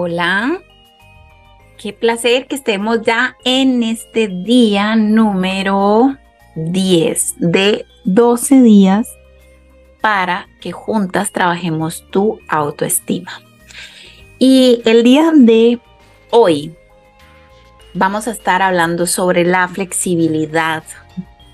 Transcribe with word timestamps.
Hola, 0.00 0.62
qué 1.76 1.92
placer 1.92 2.46
que 2.46 2.54
estemos 2.54 3.02
ya 3.02 3.36
en 3.44 3.82
este 3.82 4.28
día 4.28 4.94
número 4.94 6.16
10 6.54 7.34
de 7.38 7.84
12 8.04 8.62
días 8.62 9.08
para 10.00 10.46
que 10.60 10.70
juntas 10.70 11.32
trabajemos 11.32 12.08
tu 12.12 12.38
autoestima. 12.48 13.42
Y 14.38 14.82
el 14.84 15.02
día 15.02 15.32
de 15.34 15.80
hoy 16.30 16.76
vamos 17.92 18.28
a 18.28 18.30
estar 18.30 18.62
hablando 18.62 19.04
sobre 19.04 19.42
la 19.42 19.66
flexibilidad 19.66 20.84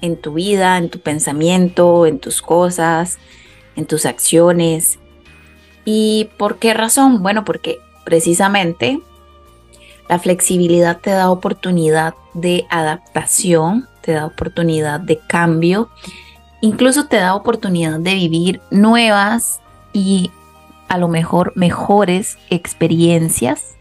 en 0.02 0.20
tu 0.20 0.34
vida, 0.34 0.76
en 0.76 0.90
tu 0.90 1.00
pensamiento, 1.00 2.04
en 2.04 2.18
tus 2.18 2.42
cosas, 2.42 3.18
en 3.74 3.86
tus 3.86 4.04
acciones. 4.04 4.98
¿Y 5.86 6.28
por 6.36 6.58
qué 6.58 6.74
razón? 6.74 7.22
Bueno, 7.22 7.46
porque 7.46 7.78
precisamente 8.04 9.00
la 10.08 10.18
flexibilidad 10.18 11.00
te 11.00 11.10
da 11.10 11.30
oportunidad 11.30 12.14
de 12.34 12.66
adaptación, 12.68 13.88
te 14.02 14.12
da 14.12 14.26
oportunidad 14.26 15.00
de 15.00 15.18
cambio, 15.18 15.88
incluso 16.60 17.06
te 17.06 17.16
da 17.16 17.34
oportunidad 17.34 17.98
de 17.98 18.14
vivir 18.14 18.60
nuevas 18.70 19.60
y 19.92 20.30
a 20.88 20.98
lo 20.98 21.08
mejor 21.08 21.52
mejores 21.56 22.36
experiencias 22.50 23.76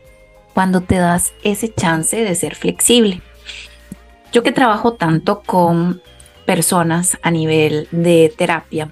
cuando 0.53 0.81
te 0.81 0.95
das 0.95 1.34
ese 1.44 1.73
chance 1.73 2.16
de 2.16 2.36
ser 2.36 2.55
flexible. 2.55 3.22
Yo 4.31 4.44
que 4.44 4.52
trabajo 4.52 4.94
tanto 4.94 5.42
con 5.42 6.02
personas 6.45 7.17
a 7.22 7.31
nivel 7.31 7.88
de 7.92 8.34
terapia, 8.36 8.92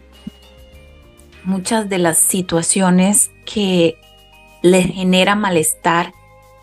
muchas 1.43 1.89
de 1.89 1.97
las 1.97 2.17
situaciones 2.17 3.31
que 3.45 3.97
les 4.61 4.87
genera 4.87 5.35
malestar 5.35 6.13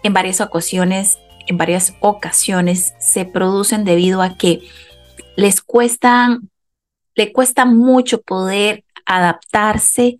en 0.02 0.12
varias 0.12 0.41
ocasiones, 0.41 1.19
en 1.47 1.59
varias 1.59 1.95
ocasiones 2.00 2.95
se 2.98 3.25
producen 3.25 3.84
debido 3.84 4.23
a 4.23 4.36
que 4.36 4.61
les 5.36 5.61
cuesta, 5.61 6.39
le 7.14 7.33
cuesta 7.33 7.64
mucho 7.64 8.20
poder 8.23 8.84
adaptarse 9.06 10.19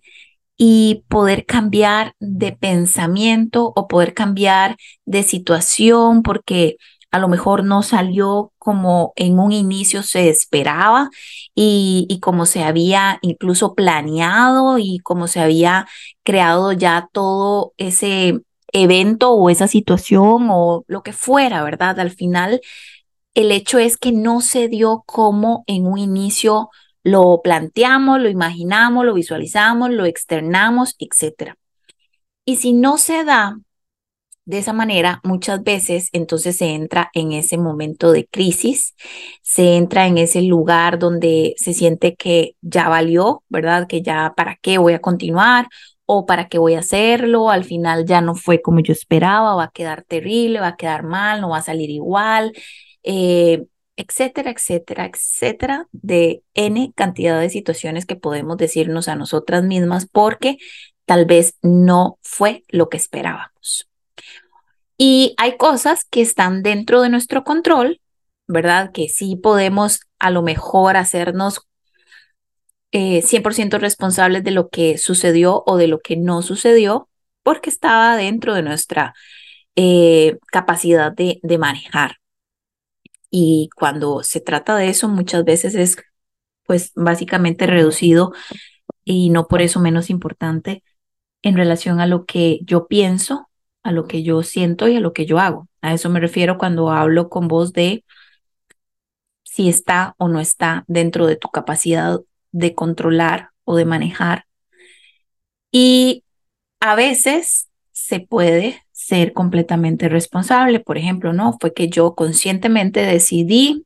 y 0.57 1.05
poder 1.07 1.45
cambiar 1.45 2.15
de 2.19 2.51
pensamiento 2.51 3.71
o 3.75 3.87
poder 3.87 4.13
cambiar 4.13 4.75
de 5.05 5.23
situación 5.23 6.21
porque 6.21 6.75
a 7.11 7.19
lo 7.19 7.27
mejor 7.27 7.63
no 7.63 7.83
salió 7.83 8.53
como 8.57 9.13
en 9.15 9.39
un 9.39 9.51
inicio 9.51 10.03
se 10.03 10.29
esperaba 10.29 11.09
y, 11.55 12.19
como 12.21 12.45
se 12.45 12.63
había 12.63 13.19
incluso 13.21 13.73
planeado 13.75 14.77
y 14.77 14.99
como 14.99 15.27
se 15.27 15.39
había 15.39 15.87
creado 16.23 16.71
ya 16.73 17.09
todo 17.11 17.73
ese 17.77 18.39
evento 18.71 19.31
o 19.31 19.49
esa 19.49 19.67
situación 19.67 20.47
o 20.51 20.83
lo 20.87 21.01
que 21.03 21.13
fuera, 21.13 21.63
¿verdad? 21.63 21.99
Al 21.99 22.11
final, 22.11 22.61
el 23.33 23.51
hecho 23.51 23.79
es 23.79 23.97
que 23.97 24.11
no 24.11 24.41
se 24.41 24.67
dio 24.67 25.03
como 25.07 25.63
en 25.67 25.87
un 25.87 25.97
inicio 25.97 26.69
lo 27.03 27.41
planteamos, 27.43 28.19
lo 28.19 28.29
imaginamos, 28.29 29.05
lo 29.05 29.13
visualizamos, 29.13 29.89
lo 29.89 30.05
externamos, 30.05 30.95
etc. 30.99 31.55
Y 32.45 32.57
si 32.57 32.73
no 32.73 32.97
se 32.97 33.23
da 33.23 33.57
de 34.49 34.57
esa 34.57 34.73
manera, 34.73 35.21
muchas 35.23 35.61
veces 35.61 36.09
entonces 36.11 36.57
se 36.57 36.69
entra 36.69 37.11
en 37.13 37.33
ese 37.33 37.59
momento 37.59 38.11
de 38.11 38.25
crisis, 38.25 38.95
se 39.43 39.75
entra 39.75 40.07
en 40.07 40.17
ese 40.17 40.41
lugar 40.41 40.97
donde 40.97 41.53
se 41.57 41.73
siente 41.73 42.15
que 42.15 42.55
ya 42.61 42.89
valió, 42.89 43.43
¿verdad? 43.47 43.87
Que 43.87 44.01
ya 44.01 44.33
para 44.35 44.55
qué 44.55 44.79
voy 44.79 44.93
a 44.93 45.01
continuar 45.01 45.67
o 46.05 46.25
para 46.25 46.47
qué 46.47 46.57
voy 46.57 46.73
a 46.73 46.79
hacerlo, 46.79 47.51
al 47.51 47.63
final 47.63 48.05
ya 48.05 48.21
no 48.21 48.33
fue 48.33 48.59
como 48.59 48.79
yo 48.79 48.91
esperaba, 48.91 49.53
va 49.53 49.65
a 49.65 49.71
quedar 49.71 50.01
terrible, 50.03 50.59
va 50.61 50.69
a 50.69 50.77
quedar 50.77 51.03
mal, 51.03 51.41
no 51.41 51.49
va 51.49 51.57
a 51.57 51.61
salir 51.61 51.91
igual, 51.91 52.51
eh, 53.03 53.65
etcétera, 53.97 54.49
etcétera, 54.49 55.05
etcétera, 55.05 55.87
de 55.91 56.41
N 56.55 56.91
cantidad 56.95 57.39
de 57.39 57.51
situaciones 57.51 58.07
que 58.07 58.15
podemos 58.15 58.57
decirnos 58.57 59.09
a 59.09 59.15
nosotras 59.15 59.63
mismas 59.63 60.07
porque 60.11 60.57
tal 61.05 61.25
vez 61.25 61.53
no 61.61 62.17
fue 62.23 62.63
lo 62.69 62.89
que 62.89 62.97
esperábamos. 62.97 63.88
Y 65.01 65.33
hay 65.37 65.55
cosas 65.55 66.03
que 66.03 66.19
están 66.19 66.61
dentro 66.61 67.01
de 67.01 67.07
nuestro 67.09 67.45
control, 67.45 68.01
¿verdad? 68.47 68.91
Que 68.91 69.07
sí 69.07 69.37
podemos 69.37 70.01
a 70.19 70.29
lo 70.29 70.41
mejor 70.41 70.97
hacernos 70.97 71.61
100% 72.91 73.77
eh, 73.77 73.79
responsables 73.79 74.43
de 74.43 74.51
lo 74.51 74.67
que 74.67 74.97
sucedió 74.97 75.63
o 75.65 75.77
de 75.77 75.87
lo 75.87 75.99
que 75.99 76.17
no 76.17 76.41
sucedió, 76.41 77.07
porque 77.43 77.69
estaba 77.69 78.17
dentro 78.17 78.53
de 78.53 78.61
nuestra 78.61 79.13
eh, 79.77 80.37
capacidad 80.51 81.13
de, 81.13 81.39
de 81.43 81.57
manejar. 81.57 82.17
Y 83.31 83.69
cuando 83.77 84.21
se 84.23 84.41
trata 84.41 84.75
de 84.75 84.89
eso, 84.89 85.07
muchas 85.07 85.45
veces 85.45 85.75
es 85.75 85.95
pues 86.65 86.91
básicamente 86.93 87.67
reducido 87.67 88.33
y 89.05 89.29
no 89.29 89.47
por 89.47 89.61
eso 89.61 89.79
menos 89.79 90.09
importante 90.09 90.83
en 91.41 91.55
relación 91.55 92.01
a 92.01 92.05
lo 92.05 92.25
que 92.25 92.59
yo 92.63 92.87
pienso 92.87 93.48
a 93.83 93.91
lo 93.91 94.07
que 94.07 94.23
yo 94.23 94.43
siento 94.43 94.87
y 94.87 94.95
a 94.95 94.99
lo 94.99 95.13
que 95.13 95.25
yo 95.25 95.39
hago. 95.39 95.67
A 95.81 95.93
eso 95.93 96.09
me 96.09 96.19
refiero 96.19 96.57
cuando 96.57 96.89
hablo 96.91 97.29
con 97.29 97.47
vos 97.47 97.73
de 97.73 98.03
si 99.43 99.69
está 99.69 100.15
o 100.17 100.27
no 100.27 100.39
está 100.39 100.85
dentro 100.87 101.25
de 101.27 101.35
tu 101.35 101.49
capacidad 101.49 102.19
de 102.51 102.75
controlar 102.75 103.49
o 103.63 103.75
de 103.75 103.85
manejar. 103.85 104.45
Y 105.71 106.23
a 106.79 106.95
veces 106.95 107.69
se 107.91 108.19
puede 108.19 108.81
ser 108.91 109.33
completamente 109.33 110.09
responsable. 110.09 110.79
Por 110.79 110.97
ejemplo, 110.97 111.33
no 111.33 111.57
fue 111.59 111.73
que 111.73 111.89
yo 111.89 112.15
conscientemente 112.15 113.01
decidí 113.01 113.85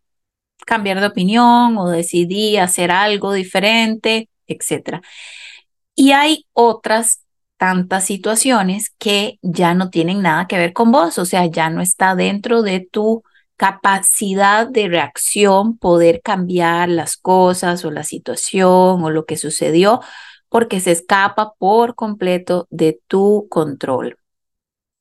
cambiar 0.66 1.00
de 1.00 1.08
opinión 1.08 1.78
o 1.78 1.90
decidí 1.90 2.58
hacer 2.58 2.92
algo 2.92 3.34
diferente, 3.34 4.30
etc. 4.48 5.02
Y 5.96 6.12
hay 6.12 6.46
otras 6.54 7.23
tantas 7.64 8.04
situaciones 8.04 8.90
que 9.00 9.40
ya 9.42 9.74
no 9.74 9.90
tienen 9.90 10.22
nada 10.22 10.48
que 10.48 10.58
ver 10.58 10.74
con 10.74 10.92
vos, 10.92 11.18
o 11.18 11.24
sea, 11.24 11.46
ya 11.46 11.70
no 11.70 11.80
está 11.80 12.14
dentro 12.14 12.62
de 12.62 12.82
tu 12.82 13.24
capacidad 13.56 14.68
de 14.68 14.90
reacción 14.90 15.78
poder 15.78 16.20
cambiar 16.22 16.90
las 16.90 17.16
cosas 17.16 17.86
o 17.86 17.92
la 17.92 18.04
situación 18.04 19.02
o 19.02 19.10
lo 19.10 19.26
que 19.26 19.38
sucedió 19.38 20.02
porque 20.50 20.82
se 20.82 20.92
escapa 20.92 21.54
por 21.58 21.96
completo 21.96 22.68
de 22.70 23.00
tu 23.08 23.48
control. 23.50 24.18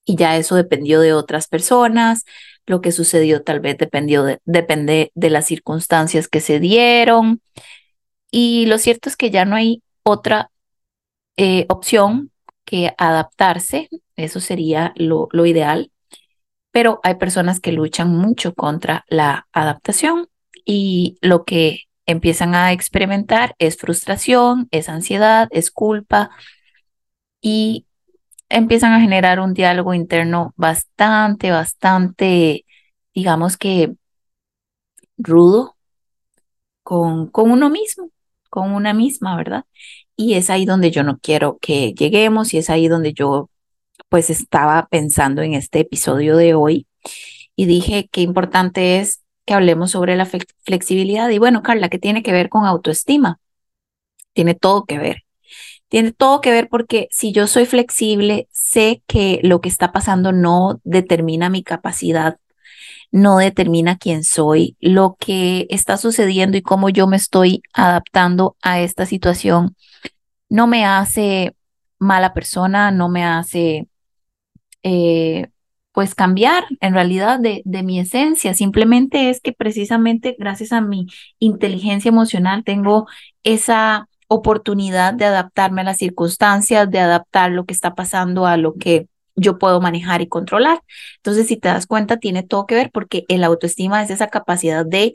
Y 0.04 0.14
ya 0.14 0.36
eso 0.36 0.54
dependió 0.54 1.00
de 1.00 1.14
otras 1.14 1.48
personas, 1.48 2.24
lo 2.64 2.80
que 2.80 2.92
sucedió 2.92 3.42
tal 3.42 3.58
vez 3.58 3.76
dependió 3.76 4.22
de, 4.22 4.40
depende 4.44 5.10
de 5.16 5.30
las 5.30 5.46
circunstancias 5.46 6.28
que 6.28 6.40
se 6.40 6.60
dieron. 6.60 7.42
Y 8.30 8.66
lo 8.66 8.78
cierto 8.78 9.08
es 9.08 9.16
que 9.16 9.32
ya 9.32 9.44
no 9.44 9.56
hay 9.56 9.82
otra 10.04 10.52
eh, 11.36 11.66
opción 11.68 12.31
que 12.72 12.94
adaptarse, 12.96 13.90
eso 14.16 14.40
sería 14.40 14.94
lo, 14.96 15.28
lo 15.32 15.44
ideal, 15.44 15.92
pero 16.70 17.00
hay 17.02 17.16
personas 17.16 17.60
que 17.60 17.70
luchan 17.70 18.08
mucho 18.16 18.54
contra 18.54 19.04
la 19.08 19.46
adaptación 19.52 20.28
y 20.64 21.18
lo 21.20 21.44
que 21.44 21.80
empiezan 22.06 22.54
a 22.54 22.72
experimentar 22.72 23.54
es 23.58 23.76
frustración, 23.76 24.68
es 24.70 24.88
ansiedad, 24.88 25.48
es 25.50 25.70
culpa 25.70 26.30
y 27.42 27.86
empiezan 28.48 28.94
a 28.94 29.00
generar 29.00 29.40
un 29.40 29.54
diálogo 29.54 29.94
interno 29.94 30.54
bastante, 30.56 31.50
bastante, 31.50 32.64
digamos 33.14 33.58
que 33.58 33.94
rudo 35.18 35.74
con, 36.82 37.28
con 37.28 37.50
uno 37.50 37.70
mismo, 37.70 38.10
con 38.50 38.72
una 38.72 38.94
misma, 38.94 39.36
¿verdad? 39.36 39.64
Y 40.22 40.34
es 40.34 40.50
ahí 40.50 40.66
donde 40.66 40.92
yo 40.92 41.02
no 41.02 41.18
quiero 41.18 41.58
que 41.60 41.94
lleguemos 41.94 42.54
y 42.54 42.58
es 42.58 42.70
ahí 42.70 42.86
donde 42.86 43.12
yo 43.12 43.50
pues 44.08 44.30
estaba 44.30 44.86
pensando 44.88 45.42
en 45.42 45.54
este 45.54 45.80
episodio 45.80 46.36
de 46.36 46.54
hoy 46.54 46.86
y 47.56 47.66
dije 47.66 48.08
qué 48.12 48.20
importante 48.20 49.00
es 49.00 49.22
que 49.44 49.54
hablemos 49.54 49.90
sobre 49.90 50.14
la 50.14 50.28
flexibilidad. 50.64 51.28
Y 51.30 51.38
bueno, 51.38 51.64
Carla, 51.64 51.88
¿qué 51.88 51.98
tiene 51.98 52.22
que 52.22 52.30
ver 52.30 52.48
con 52.48 52.66
autoestima? 52.66 53.40
Tiene 54.32 54.54
todo 54.54 54.84
que 54.84 54.98
ver. 54.98 55.24
Tiene 55.88 56.12
todo 56.12 56.40
que 56.40 56.52
ver 56.52 56.68
porque 56.68 57.08
si 57.10 57.32
yo 57.32 57.48
soy 57.48 57.66
flexible, 57.66 58.46
sé 58.52 59.02
que 59.08 59.40
lo 59.42 59.60
que 59.60 59.68
está 59.68 59.90
pasando 59.90 60.30
no 60.30 60.80
determina 60.84 61.50
mi 61.50 61.64
capacidad, 61.64 62.38
no 63.10 63.38
determina 63.38 63.98
quién 63.98 64.22
soy. 64.22 64.76
Lo 64.78 65.16
que 65.18 65.66
está 65.68 65.96
sucediendo 65.96 66.56
y 66.56 66.62
cómo 66.62 66.90
yo 66.90 67.08
me 67.08 67.16
estoy 67.16 67.62
adaptando 67.72 68.56
a 68.62 68.80
esta 68.80 69.04
situación 69.04 69.74
no 70.52 70.66
me 70.66 70.84
hace 70.84 71.56
mala 71.98 72.34
persona, 72.34 72.90
no 72.90 73.08
me 73.08 73.24
hace 73.24 73.88
eh, 74.82 75.48
pues 75.92 76.14
cambiar 76.14 76.64
en 76.80 76.92
realidad 76.92 77.40
de, 77.40 77.62
de, 77.64 77.82
mi 77.82 77.98
esencia. 77.98 78.52
Simplemente 78.52 79.30
es 79.30 79.40
que 79.40 79.54
precisamente 79.54 80.36
gracias 80.38 80.72
a 80.72 80.82
mi 80.82 81.06
inteligencia 81.38 82.10
emocional 82.10 82.64
tengo 82.64 83.06
esa 83.44 84.10
oportunidad 84.28 85.14
de 85.14 85.24
adaptarme 85.24 85.80
a 85.80 85.84
las 85.84 85.96
circunstancias, 85.96 86.90
de 86.90 87.00
adaptar 87.00 87.50
lo 87.50 87.64
que 87.64 87.72
está 87.72 87.94
pasando 87.94 88.46
a 88.46 88.58
lo 88.58 88.74
que 88.74 89.08
yo 89.36 89.58
puedo 89.58 89.80
manejar 89.80 90.20
y 90.20 90.28
controlar. 90.28 90.82
Entonces, 91.16 91.46
si 91.46 91.56
te 91.56 91.68
das 91.68 91.86
cuenta, 91.86 92.18
tiene 92.18 92.42
todo 92.42 92.66
que 92.66 92.74
ver 92.74 92.90
porque 92.92 93.24
el 93.28 93.42
autoestima 93.42 94.02
es 94.02 94.10
esa 94.10 94.26
capacidad 94.28 94.84
de 94.84 95.14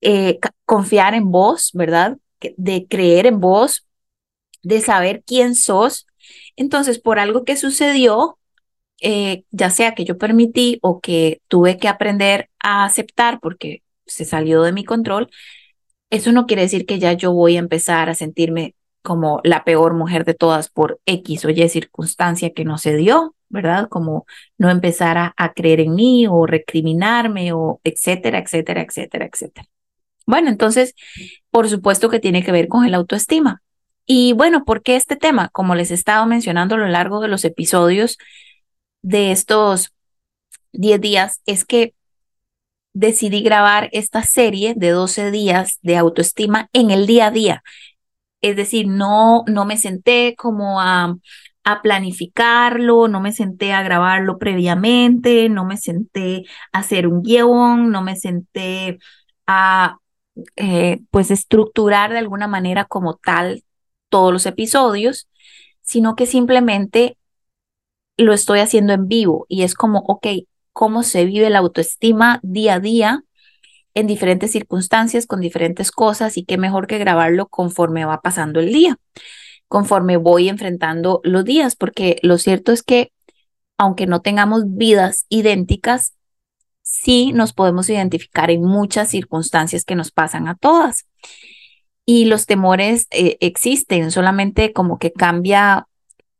eh, 0.00 0.38
confiar 0.64 1.12
en 1.14 1.30
vos, 1.30 1.70
¿verdad? 1.74 2.16
De 2.56 2.86
creer 2.88 3.26
en 3.26 3.40
vos, 3.40 3.86
de 4.62 4.80
saber 4.80 5.22
quién 5.26 5.54
sos. 5.54 6.06
Entonces, 6.56 6.98
por 6.98 7.18
algo 7.18 7.44
que 7.44 7.56
sucedió, 7.56 8.38
eh, 9.00 9.44
ya 9.50 9.70
sea 9.70 9.94
que 9.94 10.04
yo 10.04 10.18
permití 10.18 10.78
o 10.82 11.00
que 11.00 11.40
tuve 11.48 11.78
que 11.78 11.88
aprender 11.88 12.50
a 12.60 12.84
aceptar 12.84 13.40
porque 13.40 13.82
se 14.06 14.24
salió 14.24 14.62
de 14.62 14.72
mi 14.72 14.84
control, 14.84 15.30
eso 16.10 16.32
no 16.32 16.46
quiere 16.46 16.62
decir 16.62 16.86
que 16.86 16.98
ya 16.98 17.12
yo 17.12 17.32
voy 17.32 17.56
a 17.56 17.60
empezar 17.60 18.10
a 18.10 18.14
sentirme 18.14 18.74
como 19.02 19.40
la 19.44 19.64
peor 19.64 19.94
mujer 19.94 20.24
de 20.24 20.34
todas 20.34 20.68
por 20.68 21.00
X 21.06 21.44
o 21.44 21.50
Y 21.50 21.68
circunstancia 21.68 22.52
que 22.52 22.64
no 22.64 22.78
se 22.78 22.96
dio, 22.96 23.34
¿verdad? 23.48 23.88
Como 23.88 24.26
no 24.58 24.70
empezar 24.70 25.16
a, 25.18 25.34
a 25.36 25.52
creer 25.54 25.80
en 25.80 25.94
mí 25.94 26.26
o 26.26 26.46
recriminarme 26.46 27.52
o 27.52 27.80
etcétera, 27.84 28.38
etcétera, 28.38 28.82
etcétera, 28.82 29.26
etcétera. 29.32 29.66
Bueno, 30.26 30.50
entonces, 30.50 30.94
por 31.50 31.68
supuesto 31.68 32.10
que 32.10 32.20
tiene 32.20 32.44
que 32.44 32.52
ver 32.52 32.68
con 32.68 32.84
el 32.84 32.94
autoestima. 32.94 33.62
Y 34.12 34.32
bueno, 34.32 34.64
¿por 34.64 34.82
qué 34.82 34.96
este 34.96 35.14
tema? 35.14 35.50
Como 35.50 35.76
les 35.76 35.92
he 35.92 35.94
estado 35.94 36.26
mencionando 36.26 36.74
a 36.74 36.78
lo 36.78 36.88
largo 36.88 37.20
de 37.20 37.28
los 37.28 37.44
episodios, 37.44 38.18
de 39.02 39.30
estos 39.30 39.92
10 40.72 41.00
días 41.00 41.40
es 41.46 41.64
que 41.64 41.94
decidí 42.92 43.40
grabar 43.40 43.88
esta 43.92 44.24
serie 44.24 44.74
de 44.76 44.90
12 44.90 45.30
días 45.30 45.78
de 45.82 45.96
autoestima 45.96 46.68
en 46.72 46.90
el 46.90 47.06
día 47.06 47.28
a 47.28 47.30
día. 47.30 47.62
Es 48.40 48.56
decir, 48.56 48.88
no, 48.88 49.44
no 49.46 49.64
me 49.64 49.76
senté 49.76 50.34
como 50.36 50.80
a, 50.80 51.14
a 51.62 51.82
planificarlo, 51.82 53.06
no 53.06 53.20
me 53.20 53.30
senté 53.30 53.72
a 53.72 53.84
grabarlo 53.84 54.38
previamente, 54.38 55.48
no 55.48 55.64
me 55.64 55.76
senté 55.76 56.46
a 56.72 56.80
hacer 56.80 57.06
un 57.06 57.22
guion, 57.22 57.92
no 57.92 58.02
me 58.02 58.16
senté 58.16 58.98
a 59.46 59.98
eh, 60.56 60.98
pues 61.12 61.30
estructurar 61.30 62.10
de 62.10 62.18
alguna 62.18 62.48
manera 62.48 62.86
como 62.86 63.14
tal 63.14 63.62
todos 64.10 64.32
los 64.32 64.44
episodios, 64.44 65.28
sino 65.80 66.14
que 66.16 66.26
simplemente 66.26 67.16
lo 68.18 68.34
estoy 68.34 68.60
haciendo 68.60 68.92
en 68.92 69.08
vivo 69.08 69.46
y 69.48 69.62
es 69.62 69.74
como, 69.74 70.00
ok, 70.00 70.26
¿cómo 70.72 71.02
se 71.02 71.24
vive 71.24 71.48
la 71.50 71.60
autoestima 71.60 72.40
día 72.42 72.74
a 72.74 72.80
día 72.80 73.24
en 73.94 74.06
diferentes 74.06 74.52
circunstancias, 74.52 75.26
con 75.26 75.40
diferentes 75.40 75.90
cosas 75.90 76.36
y 76.36 76.44
qué 76.44 76.58
mejor 76.58 76.86
que 76.86 76.98
grabarlo 76.98 77.48
conforme 77.48 78.04
va 78.04 78.20
pasando 78.20 78.60
el 78.60 78.72
día, 78.72 78.98
conforme 79.68 80.16
voy 80.16 80.48
enfrentando 80.48 81.20
los 81.24 81.44
días, 81.44 81.76
porque 81.76 82.18
lo 82.22 82.38
cierto 82.38 82.72
es 82.72 82.82
que 82.82 83.12
aunque 83.78 84.06
no 84.06 84.20
tengamos 84.20 84.64
vidas 84.66 85.24
idénticas, 85.30 86.14
sí 86.82 87.32
nos 87.32 87.52
podemos 87.52 87.88
identificar 87.88 88.50
en 88.50 88.62
muchas 88.62 89.08
circunstancias 89.08 89.84
que 89.84 89.94
nos 89.94 90.10
pasan 90.10 90.48
a 90.48 90.54
todas. 90.54 91.06
Y 92.04 92.24
los 92.24 92.46
temores 92.46 93.06
eh, 93.10 93.36
existen, 93.40 94.10
solamente 94.10 94.72
como 94.72 94.98
que 94.98 95.12
cambia 95.12 95.86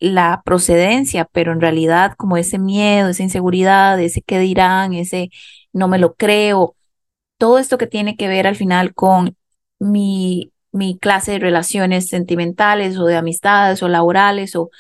la 0.01 0.43
procedencia, 0.45 1.27
pero 1.33 1.53
en 1.53 1.61
realidad 1.61 2.15
como 2.17 2.37
ese 2.37 2.59
miedo, 2.59 3.09
esa 3.11 3.23
inseguridad, 3.23 4.01
ese 4.01 4.23
qué 4.23 4.39
dirán, 4.39 4.95
ese 4.95 5.31
no 5.73 5.89
me 5.89 5.99
lo 5.99 6.15
creo, 6.15 6.77
todo 7.39 7.59
esto 7.59 7.79
que 7.79 7.87
tiene 7.87 8.17
que 8.17 8.29
ver 8.29 8.47
al 8.47 8.57
final 8.57 8.95
con 8.95 9.37
mi, 9.79 10.53
mi 10.73 10.99
clase 10.99 11.33
de 11.33 11.39
relaciones 11.39 12.09
sentimentales 12.09 12.99
o 12.99 13.07
de 13.07 13.17
amistades 13.17 13.83
o 13.83 13.89
laborales 13.89 14.57
o 14.57 14.71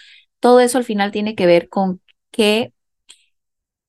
todo 0.40 0.60
eso 0.60 0.78
al 0.78 0.84
final 0.84 1.10
tiene 1.10 1.34
que 1.34 1.46
ver 1.46 1.68
con 1.68 2.00
qué 2.30 2.72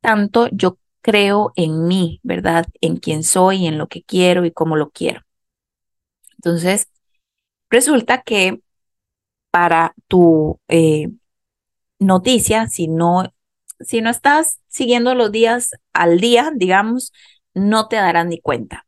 tanto 0.01 0.47
yo 0.51 0.77
creo 1.01 1.51
en 1.55 1.87
mí, 1.87 2.19
¿verdad? 2.23 2.65
En 2.81 2.97
quién 2.97 3.23
soy, 3.23 3.67
en 3.67 3.77
lo 3.77 3.87
que 3.87 4.03
quiero 4.03 4.45
y 4.45 4.51
cómo 4.51 4.75
lo 4.75 4.89
quiero. 4.91 5.21
Entonces, 6.43 6.87
resulta 7.69 8.23
que 8.23 8.61
para 9.51 9.93
tu 10.07 10.59
eh, 10.69 11.09
noticia, 11.99 12.67
si 12.67 12.87
no, 12.87 13.31
si 13.79 14.01
no 14.01 14.09
estás 14.09 14.59
siguiendo 14.67 15.13
los 15.13 15.31
días 15.31 15.69
al 15.93 16.19
día, 16.19 16.51
digamos, 16.55 17.13
no 17.53 17.87
te 17.87 17.97
darás 17.97 18.25
ni 18.25 18.41
cuenta. 18.41 18.87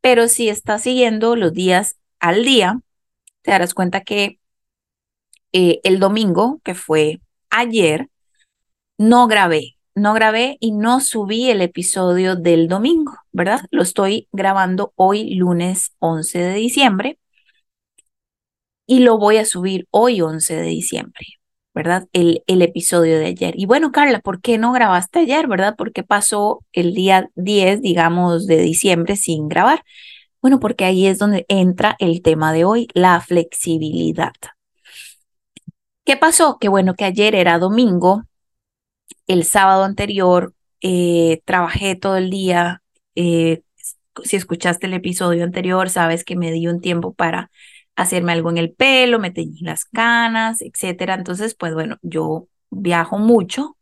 Pero 0.00 0.28
si 0.28 0.48
estás 0.48 0.82
siguiendo 0.82 1.34
los 1.34 1.52
días 1.52 1.96
al 2.20 2.44
día, 2.44 2.78
te 3.42 3.50
darás 3.50 3.74
cuenta 3.74 4.02
que 4.02 4.38
eh, 5.52 5.80
el 5.82 5.98
domingo, 5.98 6.60
que 6.62 6.76
fue 6.76 7.20
ayer, 7.50 8.08
no 8.98 9.26
grabé, 9.26 9.73
no 9.94 10.14
grabé 10.14 10.56
y 10.60 10.72
no 10.72 11.00
subí 11.00 11.50
el 11.50 11.60
episodio 11.62 12.36
del 12.36 12.68
domingo, 12.68 13.16
¿verdad? 13.32 13.62
Lo 13.70 13.82
estoy 13.82 14.28
grabando 14.32 14.92
hoy, 14.96 15.34
lunes 15.34 15.92
11 16.00 16.38
de 16.38 16.54
diciembre, 16.54 17.18
y 18.86 19.00
lo 19.00 19.18
voy 19.18 19.38
a 19.38 19.44
subir 19.44 19.86
hoy, 19.90 20.20
11 20.20 20.56
de 20.56 20.66
diciembre. 20.66 21.26
¿verdad? 21.74 22.06
El, 22.12 22.44
el 22.46 22.62
episodio 22.62 23.18
de 23.18 23.26
ayer. 23.26 23.54
Y 23.58 23.66
bueno, 23.66 23.90
Carla, 23.90 24.20
¿por 24.20 24.40
qué 24.40 24.58
no 24.58 24.72
grabaste 24.72 25.18
ayer, 25.20 25.48
verdad? 25.48 25.74
¿Por 25.76 25.92
qué 25.92 26.04
pasó 26.04 26.64
el 26.72 26.94
día 26.94 27.30
10, 27.34 27.82
digamos, 27.82 28.46
de 28.46 28.58
diciembre 28.58 29.16
sin 29.16 29.48
grabar? 29.48 29.82
Bueno, 30.40 30.60
porque 30.60 30.84
ahí 30.84 31.06
es 31.06 31.18
donde 31.18 31.46
entra 31.48 31.96
el 31.98 32.22
tema 32.22 32.52
de 32.52 32.64
hoy, 32.64 32.86
la 32.94 33.20
flexibilidad. 33.20 34.32
¿Qué 36.04 36.16
pasó? 36.16 36.58
Que 36.60 36.68
bueno, 36.68 36.94
que 36.94 37.04
ayer 37.04 37.34
era 37.34 37.58
domingo, 37.58 38.24
el 39.26 39.44
sábado 39.44 39.84
anterior 39.84 40.54
eh, 40.80 41.42
trabajé 41.44 41.96
todo 41.96 42.16
el 42.16 42.30
día. 42.30 42.82
Eh, 43.14 43.62
si 44.24 44.36
escuchaste 44.36 44.86
el 44.86 44.94
episodio 44.94 45.44
anterior, 45.44 45.90
sabes 45.90 46.24
que 46.24 46.36
me 46.36 46.52
di 46.52 46.66
un 46.68 46.80
tiempo 46.80 47.14
para 47.14 47.50
hacerme 47.96 48.32
algo 48.32 48.50
en 48.50 48.58
el 48.58 48.72
pelo, 48.72 49.18
me 49.18 49.30
teñí 49.30 49.60
las 49.60 49.84
canas, 49.84 50.60
etcétera. 50.62 51.14
Entonces, 51.14 51.54
pues 51.54 51.74
bueno, 51.74 51.98
yo 52.02 52.48
viajo 52.70 53.18
mucho. 53.18 53.76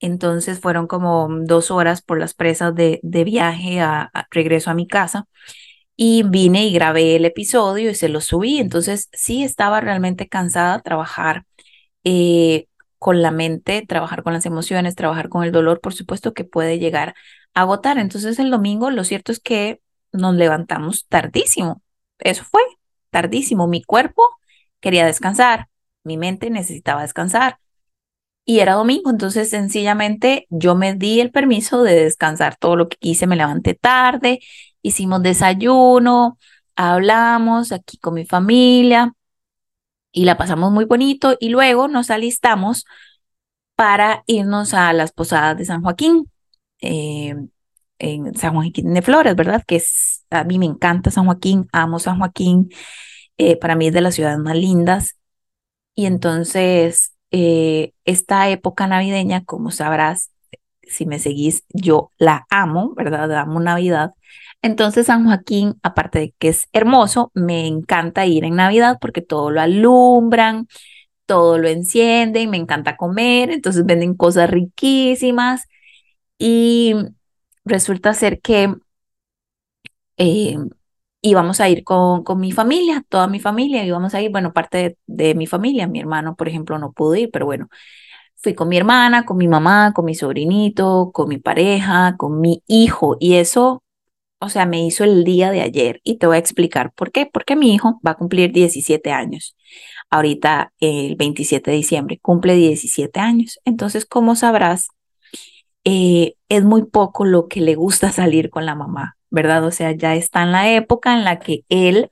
Entonces 0.00 0.60
fueron 0.60 0.86
como 0.86 1.28
dos 1.42 1.70
horas 1.70 2.02
por 2.02 2.18
las 2.20 2.34
presas 2.34 2.74
de, 2.74 3.00
de 3.02 3.24
viaje 3.24 3.80
a, 3.80 4.10
regreso 4.30 4.70
a 4.70 4.74
mi 4.74 4.86
casa 4.86 5.26
y 5.96 6.22
vine 6.24 6.66
y 6.66 6.72
grabé 6.72 7.16
el 7.16 7.24
episodio 7.24 7.90
y 7.90 7.94
se 7.96 8.08
lo 8.08 8.20
subí. 8.20 8.58
Entonces 8.58 9.08
sí 9.12 9.44
estaba 9.44 9.80
realmente 9.80 10.28
cansada 10.28 10.78
de 10.78 10.82
trabajar 10.84 11.44
eh, 12.04 12.67
con 12.98 13.22
la 13.22 13.30
mente, 13.30 13.84
trabajar 13.86 14.22
con 14.22 14.32
las 14.32 14.46
emociones, 14.46 14.94
trabajar 14.96 15.28
con 15.28 15.44
el 15.44 15.52
dolor, 15.52 15.80
por 15.80 15.94
supuesto 15.94 16.34
que 16.34 16.44
puede 16.44 16.78
llegar 16.78 17.14
a 17.54 17.62
agotar. 17.62 17.98
Entonces 17.98 18.38
el 18.38 18.50
domingo 18.50 18.90
lo 18.90 19.04
cierto 19.04 19.32
es 19.32 19.40
que 19.40 19.80
nos 20.12 20.34
levantamos 20.34 21.06
tardísimo. 21.08 21.82
Eso 22.18 22.44
fue 22.44 22.62
tardísimo. 23.10 23.68
Mi 23.68 23.82
cuerpo 23.82 24.22
quería 24.80 25.06
descansar, 25.06 25.68
mi 26.04 26.16
mente 26.16 26.50
necesitaba 26.50 27.02
descansar. 27.02 27.58
Y 28.44 28.60
era 28.60 28.74
domingo, 28.74 29.10
entonces 29.10 29.50
sencillamente 29.50 30.46
yo 30.48 30.74
me 30.74 30.94
di 30.94 31.20
el 31.20 31.30
permiso 31.30 31.82
de 31.82 31.94
descansar 32.04 32.56
todo 32.56 32.76
lo 32.76 32.88
que 32.88 32.96
quise, 32.96 33.26
me 33.26 33.36
levanté 33.36 33.74
tarde, 33.74 34.40
hicimos 34.80 35.22
desayuno, 35.22 36.38
hablamos 36.74 37.72
aquí 37.72 37.98
con 37.98 38.14
mi 38.14 38.24
familia 38.24 39.12
y 40.18 40.24
la 40.24 40.36
pasamos 40.36 40.72
muy 40.72 40.84
bonito 40.84 41.36
y 41.38 41.50
luego 41.50 41.86
nos 41.86 42.10
alistamos 42.10 42.84
para 43.76 44.24
irnos 44.26 44.74
a 44.74 44.92
las 44.92 45.12
posadas 45.12 45.56
de 45.56 45.64
San 45.64 45.82
Joaquín. 45.82 46.28
Eh, 46.80 47.36
en 48.00 48.34
San 48.34 48.54
Joaquín 48.54 48.94
de 48.94 49.02
Flores, 49.02 49.36
¿verdad? 49.36 49.62
Que 49.64 49.76
es, 49.76 50.24
a 50.30 50.42
mí 50.42 50.58
me 50.58 50.66
encanta 50.66 51.12
San 51.12 51.26
Joaquín, 51.26 51.68
amo 51.72 52.00
San 52.00 52.18
Joaquín, 52.18 52.70
eh, 53.36 53.56
para 53.56 53.76
mí 53.76 53.86
es 53.88 53.92
de 53.92 54.00
las 54.00 54.16
ciudades 54.16 54.40
más 54.40 54.56
lindas. 54.56 55.16
Y 55.94 56.06
entonces, 56.06 57.12
eh, 57.30 57.92
esta 58.04 58.48
época 58.48 58.88
navideña, 58.88 59.44
como 59.44 59.70
sabrás, 59.70 60.32
si 60.82 61.06
me 61.06 61.20
seguís, 61.20 61.64
yo 61.68 62.10
la 62.18 62.44
amo, 62.50 62.92
¿verdad? 62.96 63.32
Amo 63.36 63.60
Navidad. 63.60 64.14
Entonces 64.62 65.06
San 65.06 65.24
Joaquín, 65.24 65.74
aparte 65.82 66.18
de 66.18 66.34
que 66.38 66.48
es 66.48 66.68
hermoso, 66.72 67.30
me 67.34 67.66
encanta 67.66 68.26
ir 68.26 68.44
en 68.44 68.56
Navidad 68.56 68.98
porque 69.00 69.22
todo 69.22 69.50
lo 69.50 69.60
alumbran, 69.60 70.68
todo 71.26 71.58
lo 71.58 71.68
encienden, 71.68 72.50
me 72.50 72.56
encanta 72.58 72.96
comer, 72.96 73.50
entonces 73.50 73.86
venden 73.86 74.14
cosas 74.14 74.50
riquísimas. 74.50 75.68
Y 76.38 76.94
resulta 77.64 78.14
ser 78.14 78.40
que 78.40 78.74
eh, 80.16 80.56
íbamos 81.22 81.60
a 81.60 81.68
ir 81.68 81.84
con, 81.84 82.24
con 82.24 82.40
mi 82.40 82.52
familia, 82.52 83.04
toda 83.08 83.26
mi 83.28 83.40
familia, 83.40 83.84
íbamos 83.84 84.14
a 84.14 84.20
ir, 84.22 84.30
bueno, 84.30 84.52
parte 84.52 84.98
de, 85.06 85.34
mi 85.34 85.46
familia, 85.46 85.86
mi 85.86 86.00
hermano, 86.00 86.36
por 86.36 86.48
ejemplo, 86.48 86.78
no 86.78 86.92
pudo 86.92 87.16
ir, 87.16 87.30
pero 87.32 87.46
bueno, 87.46 87.68
fui 88.36 88.54
con 88.54 88.68
mi 88.68 88.76
hermana, 88.78 89.24
con 89.26 89.36
mi 89.38 89.48
mamá, 89.48 89.92
con 89.94 90.04
mi 90.06 90.14
sobrinito, 90.14 91.10
con 91.12 91.28
mi 91.28 91.38
pareja, 91.38 92.16
con 92.18 92.40
mi 92.40 92.62
hijo, 92.66 93.16
y 93.20 93.34
eso 93.36 93.82
o 94.40 94.48
sea, 94.48 94.66
me 94.66 94.84
hizo 94.84 95.04
el 95.04 95.24
día 95.24 95.50
de 95.50 95.62
ayer 95.62 96.00
y 96.04 96.18
te 96.18 96.26
voy 96.26 96.36
a 96.36 96.38
explicar 96.38 96.92
por 96.92 97.10
qué. 97.12 97.26
Porque 97.26 97.56
mi 97.56 97.74
hijo 97.74 98.00
va 98.06 98.12
a 98.12 98.14
cumplir 98.16 98.52
17 98.52 99.10
años. 99.10 99.56
Ahorita 100.10 100.72
el 100.80 101.16
27 101.16 101.70
de 101.70 101.76
diciembre 101.76 102.18
cumple 102.20 102.54
17 102.54 103.20
años. 103.20 103.58
Entonces, 103.64 104.06
como 104.06 104.36
sabrás, 104.36 104.88
eh, 105.84 106.34
es 106.48 106.64
muy 106.64 106.84
poco 106.84 107.24
lo 107.24 107.48
que 107.48 107.60
le 107.60 107.74
gusta 107.74 108.12
salir 108.12 108.50
con 108.50 108.66
la 108.66 108.74
mamá, 108.74 109.16
¿verdad? 109.30 109.64
O 109.64 109.70
sea, 109.70 109.92
ya 109.92 110.14
está 110.14 110.42
en 110.42 110.52
la 110.52 110.72
época 110.72 111.14
en 111.14 111.24
la 111.24 111.38
que 111.38 111.64
él 111.68 112.10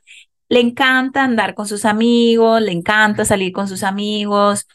le 0.48 0.60
encanta 0.60 1.24
andar 1.24 1.54
con 1.54 1.66
sus 1.66 1.84
amigos, 1.84 2.62
le 2.62 2.72
encanta 2.72 3.24
salir 3.24 3.52
con 3.52 3.68
sus 3.68 3.82
amigos, 3.82 4.66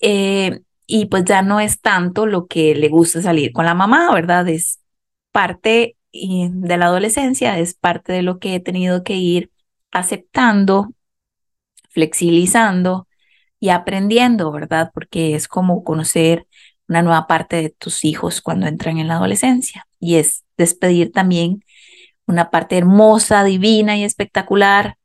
eh, 0.00 0.60
y 0.86 1.06
pues 1.06 1.24
ya 1.24 1.42
no 1.42 1.60
es 1.60 1.80
tanto 1.80 2.26
lo 2.26 2.46
que 2.46 2.74
le 2.74 2.88
gusta 2.88 3.22
salir 3.22 3.52
con 3.52 3.64
la 3.66 3.74
mamá, 3.74 4.12
¿verdad? 4.14 4.48
Es 4.48 4.80
parte 5.32 5.96
de 6.52 6.76
la 6.76 6.86
adolescencia, 6.86 7.58
es 7.58 7.74
parte 7.74 8.12
de 8.12 8.22
lo 8.22 8.38
que 8.38 8.54
he 8.54 8.60
tenido 8.60 9.02
que 9.04 9.14
ir 9.14 9.50
aceptando, 9.90 10.92
flexibilizando 11.90 13.08
y 13.60 13.70
aprendiendo, 13.70 14.52
¿verdad? 14.52 14.90
Porque 14.92 15.34
es 15.34 15.48
como 15.48 15.84
conocer 15.84 16.46
una 16.88 17.02
nueva 17.02 17.26
parte 17.26 17.56
de 17.56 17.70
tus 17.70 18.04
hijos 18.04 18.40
cuando 18.40 18.66
entran 18.66 18.98
en 18.98 19.08
la 19.08 19.16
adolescencia 19.16 19.86
y 19.98 20.16
es 20.16 20.44
despedir 20.56 21.12
también 21.12 21.64
una 22.26 22.50
parte 22.50 22.76
hermosa, 22.76 23.44
divina 23.44 23.96
y 23.96 24.04
espectacular 24.04 24.98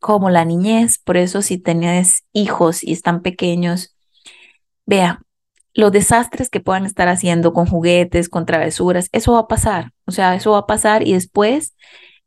como 0.00 0.30
la 0.30 0.44
niñez. 0.44 0.98
Por 0.98 1.16
eso 1.16 1.42
si 1.42 1.58
tenés 1.58 2.24
hijos 2.32 2.84
y 2.84 2.92
están 2.92 3.22
pequeños, 3.22 3.96
vea, 4.86 5.23
los 5.74 5.92
desastres 5.92 6.48
que 6.50 6.60
puedan 6.60 6.86
estar 6.86 7.08
haciendo 7.08 7.52
con 7.52 7.66
juguetes, 7.66 8.28
con 8.28 8.46
travesuras, 8.46 9.08
eso 9.12 9.32
va 9.32 9.40
a 9.40 9.48
pasar. 9.48 9.92
O 10.06 10.12
sea, 10.12 10.34
eso 10.34 10.52
va 10.52 10.58
a 10.58 10.66
pasar 10.66 11.06
y 11.06 11.12
después 11.14 11.74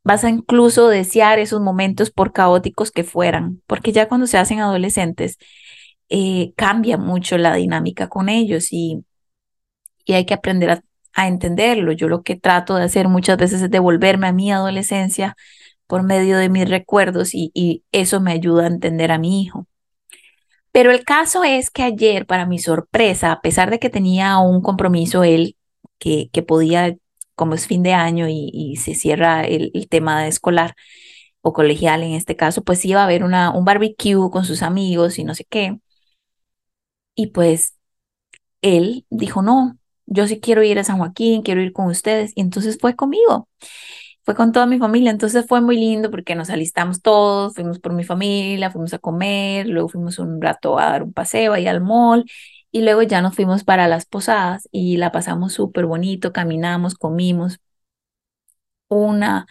vas 0.03 0.23
a 0.23 0.29
incluso 0.29 0.89
desear 0.89 1.39
esos 1.39 1.61
momentos 1.61 2.11
por 2.11 2.33
caóticos 2.33 2.91
que 2.91 3.03
fueran, 3.03 3.61
porque 3.67 3.91
ya 3.91 4.07
cuando 4.07 4.27
se 4.27 4.37
hacen 4.37 4.59
adolescentes, 4.59 5.37
eh, 6.09 6.53
cambia 6.55 6.97
mucho 6.97 7.37
la 7.37 7.55
dinámica 7.55 8.07
con 8.09 8.29
ellos 8.29 8.71
y, 8.71 9.03
y 10.05 10.13
hay 10.13 10.25
que 10.25 10.33
aprender 10.33 10.69
a, 10.71 10.81
a, 11.13 11.27
entenderlo. 11.27 11.91
Yo 11.93 12.09
lo 12.09 12.23
que 12.23 12.35
trato 12.37 12.75
de 12.75 12.83
hacer 12.83 13.09
muchas 13.09 13.37
veces 13.37 13.61
es 13.61 13.71
devolverme 13.71 14.27
a 14.27 14.33
mi 14.33 14.51
adolescencia 14.51 15.35
por 15.87 16.03
medio 16.03 16.37
de 16.37 16.49
mis 16.49 16.69
recuerdos 16.69 17.33
y, 17.35 17.51
y 17.53 17.83
eso 17.91 18.21
me 18.21 18.31
ayuda 18.33 18.65
a 18.65 18.67
entender 18.67 19.11
a 19.11 19.19
mi 19.19 19.41
hijo. 19.41 19.67
Pero 20.77 20.91
el 20.91 21.03
caso 21.05 21.43
es 21.43 21.71
que 21.71 21.81
ayer, 21.81 22.27
para 22.27 22.45
mi 22.45 22.59
sorpresa, 22.59 23.31
a 23.31 23.41
pesar 23.41 23.71
de 23.71 23.79
que 23.79 23.89
tenía 23.89 24.37
un 24.37 24.61
compromiso 24.61 25.23
él 25.23 25.57
que, 25.97 26.29
que 26.31 26.43
podía, 26.43 26.95
como 27.33 27.55
es 27.55 27.65
fin 27.65 27.81
de 27.81 27.93
año 27.93 28.27
y, 28.29 28.75
se 28.77 28.93
cierra 28.93 29.43
el, 29.43 29.71
el, 29.73 29.89
tema 29.89 30.21
de 30.21 30.27
escolar 30.29 30.75
o 31.41 31.51
colegial 31.53 32.03
en 32.03 32.13
este 32.13 32.35
caso, 32.35 32.63
pues 32.63 32.85
iba 32.85 33.01
a 33.01 33.05
haber 33.05 33.23
una, 33.23 33.51
un 33.51 33.65
barbecue 33.65 34.29
con 34.31 34.45
sus 34.45 34.61
amigos 34.61 35.17
y 35.17 35.23
no 35.23 35.33
sé 35.33 35.45
qué. 35.49 35.79
Y 37.15 37.27
pues 37.27 37.75
él 38.61 39.05
dijo, 39.09 39.41
no, 39.41 39.77
yo 40.05 40.27
sí 40.27 40.39
quiero 40.39 40.63
ir 40.63 40.79
a 40.79 40.83
San 40.83 40.99
Joaquín, 40.99 41.41
quiero 41.43 41.61
ir 41.61 41.73
con 41.73 41.87
ustedes. 41.87 42.33
Y 42.35 42.41
entonces 42.41 42.77
fue 42.79 42.95
conmigo, 42.95 43.49
fue 44.27 44.35
con 44.35 44.51
toda 44.51 44.65
mi 44.65 44.77
familia. 44.79 45.11
Entonces 45.11 45.45
fue 45.47 45.61
muy 45.61 45.77
lindo 45.77 46.11
porque 46.11 46.35
nos 46.35 46.49
alistamos 46.49 47.01
todos, 47.01 47.55
fuimos 47.55 47.79
por 47.79 47.93
mi 47.93 48.03
familia, 48.03 48.71
fuimos 48.71 48.93
a 48.93 48.99
comer, 48.99 49.67
luego 49.69 49.87
fuimos 49.89 50.19
un 50.19 50.41
rato 50.41 50.79
a 50.79 50.87
dar 50.87 51.03
un 51.03 51.13
paseo 51.13 51.53
ahí 51.53 51.65
al 51.67 51.79
mall 51.81 52.25
y 52.71 52.81
luego 52.81 53.03
ya 53.03 53.21
nos 53.21 53.35
fuimos 53.35 53.63
para 53.63 53.87
las 53.87 54.05
posadas 54.05 54.67
y 54.71 54.97
la 54.97 55.13
pasamos 55.13 55.53
súper 55.53 55.85
bonito, 55.85 56.33
caminamos, 56.33 56.95
comimos. 56.95 57.59
Una 58.89 59.45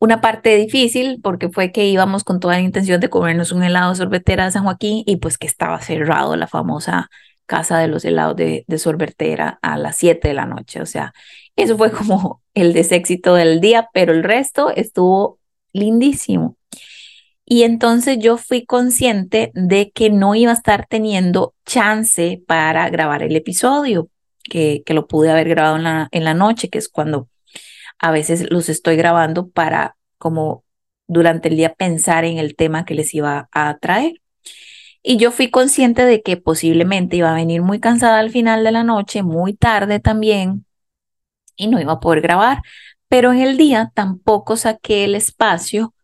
una 0.00 0.20
parte 0.20 0.56
difícil 0.56 1.20
porque 1.22 1.50
fue 1.50 1.72
que 1.72 1.86
íbamos 1.86 2.24
con 2.24 2.40
toda 2.40 2.54
la 2.54 2.62
intención 2.62 3.00
de 3.00 3.10
comernos 3.10 3.52
un 3.52 3.62
helado 3.64 3.94
sorbetera 3.94 4.46
de 4.46 4.52
San 4.52 4.64
Joaquín 4.64 5.04
y 5.06 5.16
pues 5.16 5.38
que 5.38 5.46
estaba 5.46 5.80
cerrado 5.80 6.36
la 6.36 6.48
famosa 6.48 7.10
casa 7.46 7.78
de 7.78 7.88
los 7.88 8.04
helados 8.04 8.36
de, 8.36 8.64
de 8.68 8.78
sorbetera 8.78 9.58
a 9.62 9.78
las 9.78 9.96
7 9.96 10.28
de 10.28 10.34
la 10.34 10.46
noche. 10.46 10.82
O 10.82 10.86
sea, 10.86 11.14
eso 11.58 11.76
fue 11.76 11.90
como 11.90 12.40
el 12.54 12.72
deséxito 12.72 13.34
del 13.34 13.60
día, 13.60 13.90
pero 13.92 14.12
el 14.12 14.22
resto 14.22 14.70
estuvo 14.70 15.38
lindísimo. 15.72 16.56
Y 17.44 17.64
entonces 17.64 18.18
yo 18.20 18.36
fui 18.36 18.64
consciente 18.64 19.50
de 19.54 19.90
que 19.90 20.10
no 20.10 20.34
iba 20.34 20.52
a 20.52 20.54
estar 20.54 20.86
teniendo 20.86 21.54
chance 21.66 22.42
para 22.46 22.88
grabar 22.90 23.22
el 23.22 23.34
episodio, 23.34 24.08
que, 24.44 24.82
que 24.86 24.94
lo 24.94 25.08
pude 25.08 25.30
haber 25.30 25.48
grabado 25.48 25.76
en 25.76 25.84
la, 25.84 26.08
en 26.12 26.24
la 26.24 26.34
noche, 26.34 26.68
que 26.68 26.78
es 26.78 26.88
cuando 26.88 27.28
a 27.98 28.12
veces 28.12 28.50
los 28.50 28.68
estoy 28.68 28.96
grabando 28.96 29.48
para 29.48 29.96
como 30.18 30.64
durante 31.08 31.48
el 31.48 31.56
día 31.56 31.74
pensar 31.74 32.24
en 32.24 32.38
el 32.38 32.54
tema 32.54 32.84
que 32.84 32.94
les 32.94 33.12
iba 33.14 33.48
a 33.50 33.78
traer. 33.78 34.20
Y 35.02 35.16
yo 35.16 35.32
fui 35.32 35.50
consciente 35.50 36.04
de 36.04 36.22
que 36.22 36.36
posiblemente 36.36 37.16
iba 37.16 37.32
a 37.32 37.34
venir 37.34 37.62
muy 37.62 37.80
cansada 37.80 38.20
al 38.20 38.30
final 38.30 38.62
de 38.62 38.72
la 38.72 38.84
noche, 38.84 39.22
muy 39.22 39.54
tarde 39.54 40.00
también, 40.00 40.66
y 41.58 41.66
no 41.66 41.78
iba 41.78 41.92
a 41.94 42.00
poder 42.00 42.22
grabar. 42.22 42.62
Pero 43.08 43.32
en 43.32 43.40
el 43.40 43.58
día 43.58 43.92
tampoco 43.94 44.56
saqué 44.56 45.04
el 45.04 45.14
espacio 45.14 45.94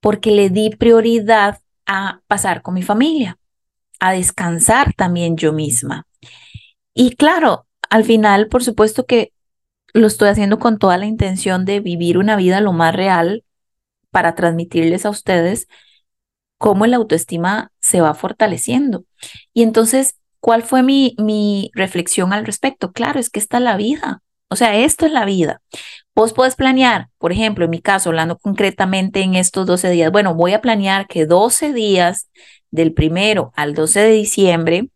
porque 0.00 0.32
le 0.32 0.50
di 0.50 0.70
prioridad 0.70 1.60
a 1.86 2.20
pasar 2.26 2.60
con 2.60 2.74
mi 2.74 2.82
familia, 2.82 3.38
a 4.00 4.12
descansar 4.12 4.92
también 4.94 5.36
yo 5.36 5.54
misma. 5.54 6.06
Y 6.92 7.16
claro, 7.16 7.66
al 7.88 8.04
final, 8.04 8.48
por 8.48 8.62
supuesto 8.62 9.06
que 9.06 9.32
lo 9.94 10.06
estoy 10.06 10.28
haciendo 10.28 10.58
con 10.58 10.78
toda 10.78 10.98
la 10.98 11.06
intención 11.06 11.64
de 11.64 11.80
vivir 11.80 12.18
una 12.18 12.36
vida 12.36 12.60
lo 12.60 12.72
más 12.72 12.94
real 12.94 13.44
para 14.10 14.34
transmitirles 14.34 15.06
a 15.06 15.10
ustedes 15.10 15.68
cómo 16.58 16.86
la 16.86 16.96
autoestima 16.96 17.72
se 17.80 18.00
va 18.00 18.14
fortaleciendo. 18.14 19.04
Y 19.52 19.62
entonces, 19.62 20.18
¿cuál 20.40 20.62
fue 20.62 20.82
mi, 20.82 21.14
mi 21.18 21.70
reflexión 21.74 22.32
al 22.32 22.46
respecto? 22.46 22.92
Claro, 22.92 23.20
es 23.20 23.30
que 23.30 23.38
esta 23.38 23.58
es 23.58 23.62
la 23.62 23.76
vida. 23.76 24.22
O 24.54 24.56
sea, 24.56 24.76
esto 24.76 25.04
es 25.04 25.10
la 25.10 25.24
vida. 25.24 25.60
Vos 26.14 26.32
podés 26.32 26.54
planear, 26.54 27.08
por 27.18 27.32
ejemplo, 27.32 27.64
en 27.64 27.72
mi 27.72 27.80
caso, 27.80 28.10
hablando 28.10 28.38
concretamente 28.38 29.20
en 29.22 29.34
estos 29.34 29.66
12 29.66 29.90
días, 29.90 30.12
bueno, 30.12 30.36
voy 30.36 30.52
a 30.52 30.60
planear 30.60 31.08
que 31.08 31.26
12 31.26 31.72
días 31.72 32.30
del 32.70 32.92
primero 32.94 33.52
al 33.56 33.74
12 33.74 33.98
de 33.98 34.10
diciembre 34.12 34.90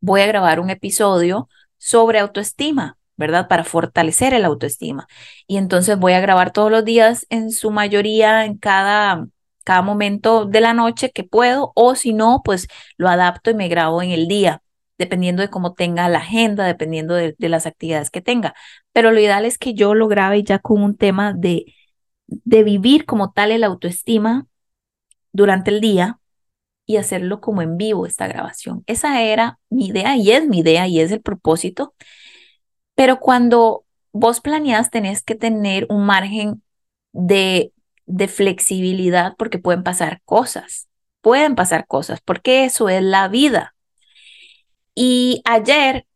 voy 0.00 0.20
a 0.20 0.26
grabar 0.26 0.60
un 0.60 0.68
episodio 0.68 1.48
sobre 1.78 2.18
autoestima. 2.18 2.98
¿verdad? 3.16 3.48
Para 3.48 3.64
fortalecer 3.64 4.34
el 4.34 4.44
autoestima. 4.44 5.08
Y 5.46 5.56
entonces 5.56 5.98
voy 5.98 6.12
a 6.12 6.20
grabar 6.20 6.52
todos 6.52 6.70
los 6.70 6.84
días, 6.84 7.26
en 7.30 7.50
su 7.50 7.70
mayoría, 7.70 8.44
en 8.44 8.58
cada, 8.58 9.26
cada 9.64 9.82
momento 9.82 10.44
de 10.44 10.60
la 10.60 10.74
noche 10.74 11.10
que 11.10 11.24
puedo, 11.24 11.72
o 11.74 11.96
si 11.96 12.12
no, 12.12 12.42
pues 12.44 12.68
lo 12.98 13.08
adapto 13.08 13.50
y 13.50 13.54
me 13.54 13.68
grabo 13.68 14.02
en 14.02 14.10
el 14.10 14.28
día, 14.28 14.62
dependiendo 14.98 15.42
de 15.42 15.50
cómo 15.50 15.74
tenga 15.74 16.08
la 16.08 16.18
agenda, 16.18 16.66
dependiendo 16.66 17.14
de, 17.14 17.34
de 17.38 17.48
las 17.48 17.66
actividades 17.66 18.10
que 18.10 18.20
tenga. 18.20 18.54
Pero 18.92 19.12
lo 19.12 19.20
ideal 19.20 19.44
es 19.44 19.58
que 19.58 19.74
yo 19.74 19.94
lo 19.94 20.08
grabe 20.08 20.42
ya 20.42 20.58
con 20.58 20.82
un 20.82 20.96
tema 20.96 21.32
de, 21.34 21.74
de 22.26 22.64
vivir 22.64 23.06
como 23.06 23.32
tal 23.32 23.52
el 23.52 23.64
autoestima 23.64 24.46
durante 25.32 25.70
el 25.70 25.80
día 25.80 26.20
y 26.86 26.96
hacerlo 26.98 27.40
como 27.40 27.62
en 27.62 27.76
vivo 27.78 28.06
esta 28.06 28.28
grabación. 28.28 28.84
Esa 28.86 29.22
era 29.22 29.60
mi 29.70 29.88
idea 29.88 30.16
y 30.16 30.32
es 30.32 30.46
mi 30.48 30.60
idea 30.60 30.88
y 30.88 31.00
es 31.00 31.12
el 31.12 31.22
propósito 31.22 31.94
pero 32.94 33.20
cuando 33.20 33.84
vos 34.12 34.40
planeas, 34.40 34.90
tenés 34.90 35.22
que 35.22 35.34
tener 35.34 35.86
un 35.88 36.04
margen 36.06 36.62
de, 37.12 37.72
de 38.06 38.28
flexibilidad 38.28 39.34
porque 39.38 39.58
pueden 39.58 39.82
pasar 39.84 40.20
cosas, 40.24 40.88
pueden 41.20 41.54
pasar 41.54 41.86
cosas, 41.86 42.20
porque 42.24 42.64
eso 42.64 42.88
es 42.88 43.02
la 43.02 43.28
vida. 43.28 43.74
Y 45.00 45.42
ayer 45.44 46.06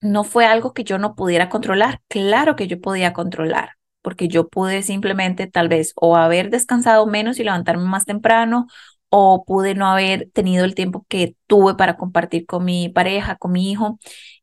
no 0.00 0.24
fue 0.24 0.46
algo 0.46 0.74
que 0.74 0.84
yo 0.84 0.98
no 0.98 1.14
pudiera 1.16 1.48
controlar. 1.50 2.00
Claro 2.08 2.56
que 2.56 2.68
yo 2.68 2.80
podía 2.80 3.12
controlar, 3.12 3.72
porque 4.02 4.28
yo 4.28 4.48
pude 4.48 4.82
simplemente 4.82 5.46
tal 5.48 5.68
vez 5.68 5.92
o 5.96 6.16
haber 6.16 6.50
descansado 6.50 7.06
menos 7.06 7.40
y 7.40 7.44
levantarme 7.44 7.84
más 7.84 8.06
temprano, 8.06 8.68
o 9.10 9.44
pude 9.44 9.74
no 9.74 9.86
haber 9.88 10.30
tenido 10.32 10.64
el 10.64 10.74
tiempo 10.76 11.04
que 11.08 11.36
tuve 11.48 11.74
para 11.76 11.96
compartir 11.96 12.46
con 12.46 12.64
mi 12.64 12.88
pareja, 12.90 13.36
con 13.36 13.52
mi 13.52 13.70
hijo 13.72 13.98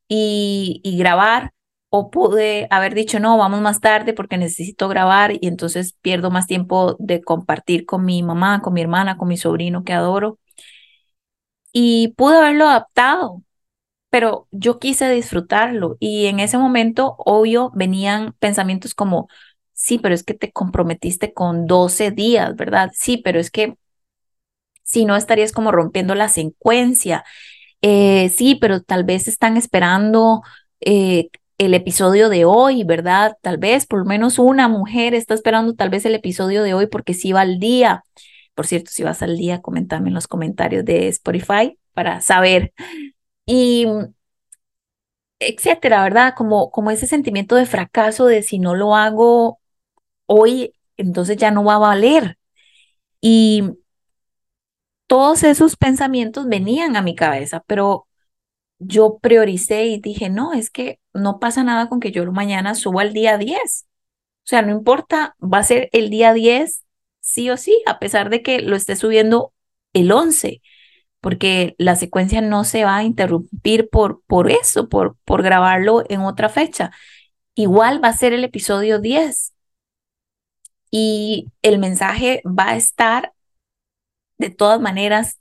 y, 0.07 0.81
y 0.83 0.97
grabar, 0.97 1.53
o 1.89 2.11
pude 2.11 2.67
haber 2.71 2.93
dicho, 2.95 3.19
no, 3.19 3.37
vamos 3.37 3.61
más 3.61 3.79
tarde 3.81 4.13
porque 4.13 4.37
necesito 4.37 4.89
grabar 4.89 5.33
y 5.33 5.39
entonces 5.47 5.93
pierdo 6.01 6.31
más 6.31 6.47
tiempo 6.47 6.97
de 6.99 7.21
compartir 7.21 7.85
con 7.85 8.05
mi 8.05 8.23
mamá, 8.23 8.61
con 8.61 8.73
mi 8.73 8.81
hermana, 8.81 9.17
con 9.17 9.29
mi 9.29 9.37
sobrino 9.37 9.83
que 9.85 9.93
adoro. 9.93 10.39
Y 11.71 12.09
pude 12.17 12.37
haberlo 12.37 12.65
adaptado, 12.67 13.43
pero 14.09 14.47
yo 14.51 14.79
quise 14.79 15.09
disfrutarlo 15.09 15.97
y 15.99 16.27
en 16.27 16.39
ese 16.39 16.57
momento, 16.57 17.15
obvio, 17.19 17.71
venían 17.75 18.33
pensamientos 18.39 18.93
como, 18.95 19.27
sí, 19.73 19.99
pero 19.99 20.15
es 20.15 20.23
que 20.23 20.33
te 20.33 20.51
comprometiste 20.51 21.33
con 21.33 21.67
12 21.67 22.11
días, 22.11 22.55
¿verdad? 22.55 22.91
Sí, 22.93 23.17
pero 23.17 23.39
es 23.39 23.51
que 23.51 23.75
si 24.83 25.05
no 25.05 25.15
estarías 25.15 25.51
como 25.51 25.71
rompiendo 25.71 26.15
la 26.15 26.29
secuencia. 26.29 27.23
Eh, 27.81 28.29
sí, 28.29 28.55
pero 28.55 28.81
tal 28.81 29.03
vez 29.03 29.27
están 29.27 29.57
esperando 29.57 30.41
eh, 30.81 31.29
el 31.57 31.73
episodio 31.73 32.29
de 32.29 32.45
hoy, 32.45 32.83
¿verdad? 32.83 33.37
Tal 33.41 33.57
vez 33.57 33.85
por 33.85 33.99
lo 33.99 34.05
menos 34.05 34.39
una 34.39 34.67
mujer 34.67 35.13
está 35.13 35.33
esperando 35.33 35.75
tal 35.75 35.89
vez 35.89 36.05
el 36.05 36.15
episodio 36.15 36.63
de 36.63 36.73
hoy 36.73 36.87
porque 36.87 37.13
sí 37.13 37.33
va 37.33 37.41
al 37.41 37.59
día. 37.59 38.03
Por 38.55 38.67
cierto, 38.67 38.91
si 38.91 39.03
vas 39.03 39.21
al 39.21 39.37
día, 39.37 39.61
comentame 39.61 40.09
en 40.09 40.15
los 40.15 40.27
comentarios 40.27 40.85
de 40.85 41.07
Spotify 41.09 41.77
para 41.93 42.21
saber. 42.21 42.73
Y 43.47 43.87
etcétera, 45.39 46.03
¿verdad? 46.03 46.33
Como, 46.35 46.71
como 46.71 46.91
ese 46.91 47.07
sentimiento 47.07 47.55
de 47.55 47.65
fracaso 47.65 48.25
de 48.25 48.41
si 48.43 48.59
no 48.59 48.75
lo 48.75 48.95
hago 48.95 49.59
hoy, 50.27 50.73
entonces 50.97 51.37
ya 51.37 51.51
no 51.51 51.63
va 51.63 51.75
a 51.75 51.79
valer. 51.79 52.39
Y 53.21 53.63
todos 55.07 55.43
esos 55.43 55.75
pensamientos 55.77 56.47
venían 56.47 56.95
a 56.95 57.01
mi 57.01 57.15
cabeza, 57.15 57.63
pero 57.67 58.07
yo 58.79 59.19
prioricé 59.19 59.85
y 59.87 59.99
dije, 60.01 60.29
no, 60.29 60.53
es 60.53 60.69
que 60.71 60.99
no 61.13 61.39
pasa 61.39 61.63
nada 61.63 61.89
con 61.89 61.99
que 61.99 62.11
yo 62.11 62.31
mañana 62.31 62.75
suba 62.75 63.03
al 63.03 63.13
día 63.13 63.37
10. 63.37 63.87
O 64.45 64.47
sea, 64.49 64.63
no 64.63 64.71
importa, 64.73 65.35
va 65.41 65.59
a 65.59 65.63
ser 65.63 65.89
el 65.93 66.09
día 66.09 66.33
10 66.33 66.85
sí 67.21 67.49
o 67.49 67.57
sí, 67.57 67.83
a 67.87 67.99
pesar 67.99 68.29
de 68.29 68.43
que 68.43 68.61
lo 68.61 68.75
esté 68.77 68.95
subiendo 68.95 69.53
el 69.93 70.11
11, 70.11 70.61
porque 71.21 71.75
la 71.77 71.95
secuencia 71.95 72.41
no 72.41 72.63
se 72.63 72.83
va 72.85 72.97
a 72.97 73.03
interrumpir 73.03 73.89
por, 73.89 74.21
por 74.27 74.51
eso, 74.51 74.89
por, 74.89 75.17
por 75.25 75.43
grabarlo 75.43 76.03
en 76.09 76.21
otra 76.21 76.49
fecha. 76.49 76.91
Igual 77.55 78.03
va 78.03 78.09
a 78.09 78.13
ser 78.13 78.33
el 78.33 78.43
episodio 78.43 78.99
10 78.99 79.53
y 80.91 81.51
el 81.61 81.79
mensaje 81.79 82.41
va 82.45 82.69
a 82.69 82.75
estar 82.75 83.33
de 84.37 84.49
todas 84.49 84.79
maneras 84.79 85.39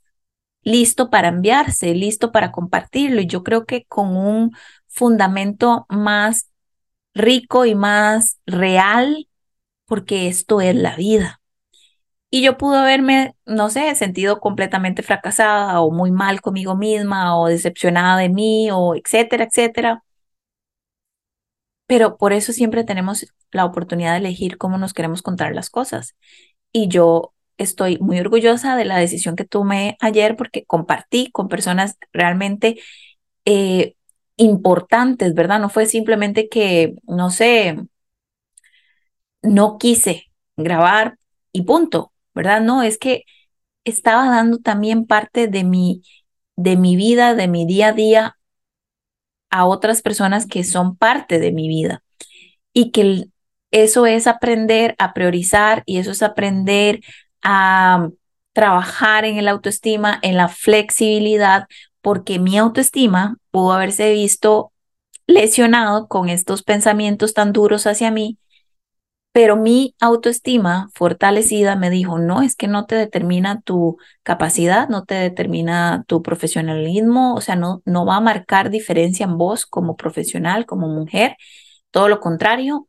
listo 0.63 1.09
para 1.09 1.29
enviarse, 1.29 1.93
listo 1.95 2.31
para 2.31 2.51
compartirlo. 2.51 3.21
Y 3.21 3.27
yo 3.27 3.43
creo 3.43 3.65
que 3.65 3.85
con 3.85 4.15
un 4.17 4.51
fundamento 4.87 5.85
más 5.89 6.49
rico 7.13 7.65
y 7.65 7.75
más 7.75 8.39
real, 8.45 9.27
porque 9.85 10.27
esto 10.27 10.61
es 10.61 10.75
la 10.75 10.95
vida. 10.95 11.41
Y 12.29 12.41
yo 12.43 12.57
pude 12.57 12.77
haberme, 12.77 13.35
no 13.45 13.69
sé, 13.69 13.95
sentido 13.95 14.39
completamente 14.41 15.01
fracasada 15.03 15.79
o 15.81 15.91
muy 15.91 16.11
mal 16.11 16.41
conmigo 16.41 16.75
misma 16.75 17.39
o 17.39 17.47
decepcionada 17.47 18.17
de 18.17 18.29
mí 18.29 18.69
o 18.71 18.95
etcétera, 18.95 19.45
etcétera. 19.45 20.03
Pero 21.85 22.17
por 22.17 22.33
eso 22.33 22.51
siempre 22.53 22.83
tenemos 22.83 23.25
la 23.51 23.65
oportunidad 23.65 24.11
de 24.13 24.17
elegir 24.19 24.57
cómo 24.57 24.77
nos 24.77 24.93
queremos 24.93 25.21
contar 25.21 25.55
las 25.55 25.69
cosas. 25.69 26.15
Y 26.71 26.89
yo 26.89 27.33
estoy 27.57 27.97
muy 27.99 28.19
orgullosa 28.19 28.75
de 28.75 28.85
la 28.85 28.97
decisión 28.97 29.35
que 29.35 29.45
tomé 29.45 29.97
ayer 30.01 30.35
porque 30.37 30.65
compartí 30.65 31.31
con 31.31 31.47
personas 31.49 31.97
realmente 32.13 32.79
eh, 33.45 33.95
importantes, 34.37 35.33
¿verdad? 35.33 35.59
No 35.59 35.69
fue 35.69 35.85
simplemente 35.87 36.49
que, 36.49 36.95
no 37.07 37.31
sé, 37.31 37.77
no 39.41 39.77
quise 39.77 40.31
grabar 40.57 41.17
y 41.51 41.63
punto, 41.63 42.11
¿verdad? 42.37 42.61
No, 42.61 42.83
es 42.83 42.97
que 42.97 43.25
estaba 43.83 44.29
dando 44.29 44.59
también 44.59 45.05
parte 45.05 45.47
de 45.47 45.65
mi, 45.65 46.03
de 46.55 46.77
mi 46.77 46.95
vida, 46.95 47.35
de 47.35 47.47
mi 47.49 47.65
día 47.65 47.89
a 47.89 47.93
día 47.93 48.37
a 49.49 49.65
otras 49.65 50.01
personas 50.01 50.45
que 50.45 50.63
son 50.63 50.95
parte 50.97 51.39
de 51.39 51.51
mi 51.51 51.67
vida 51.67 52.03
y 52.73 52.91
que 52.91 53.25
eso 53.71 54.05
es 54.05 54.27
aprender 54.27 54.95
a 54.99 55.13
priorizar 55.13 55.83
y 55.85 55.97
eso 55.97 56.11
es 56.11 56.23
aprender 56.23 57.01
a 57.41 58.09
trabajar 58.53 59.25
en 59.25 59.37
el 59.37 59.47
autoestima, 59.47 60.19
en 60.21 60.35
la 60.37 60.47
flexibilidad, 60.47 61.67
porque 62.01 62.39
mi 62.39 62.57
autoestima 62.57 63.37
pudo 63.51 63.73
haberse 63.73 64.11
visto 64.13 64.71
lesionado 65.27 66.07
con 66.07 66.29
estos 66.29 66.63
pensamientos 66.63 67.33
tan 67.33 67.53
duros 67.53 67.85
hacia 67.85 68.11
mí, 68.11 68.37
pero 69.37 69.55
mi 69.55 69.93
autoestima 69.99 70.89
fortalecida 70.95 71.75
me 71.75 71.91
dijo, 71.91 72.17
no, 72.17 72.41
es 72.41 72.55
que 72.55 72.67
no 72.67 72.87
te 72.87 72.95
determina 72.95 73.61
tu 73.61 73.97
capacidad, 74.23 74.89
no 74.89 75.05
te 75.05 75.13
determina 75.13 76.03
tu 76.07 76.23
profesionalismo, 76.23 77.35
o 77.35 77.41
sea, 77.41 77.55
no, 77.55 77.83
no 77.85 78.03
va 78.03 78.15
a 78.15 78.19
marcar 78.19 78.71
diferencia 78.71 79.25
en 79.25 79.37
vos 79.37 79.67
como 79.67 79.95
profesional, 79.95 80.65
como 80.65 80.87
mujer, 80.87 81.37
todo 81.91 82.09
lo 82.09 82.19
contrario, 82.19 82.87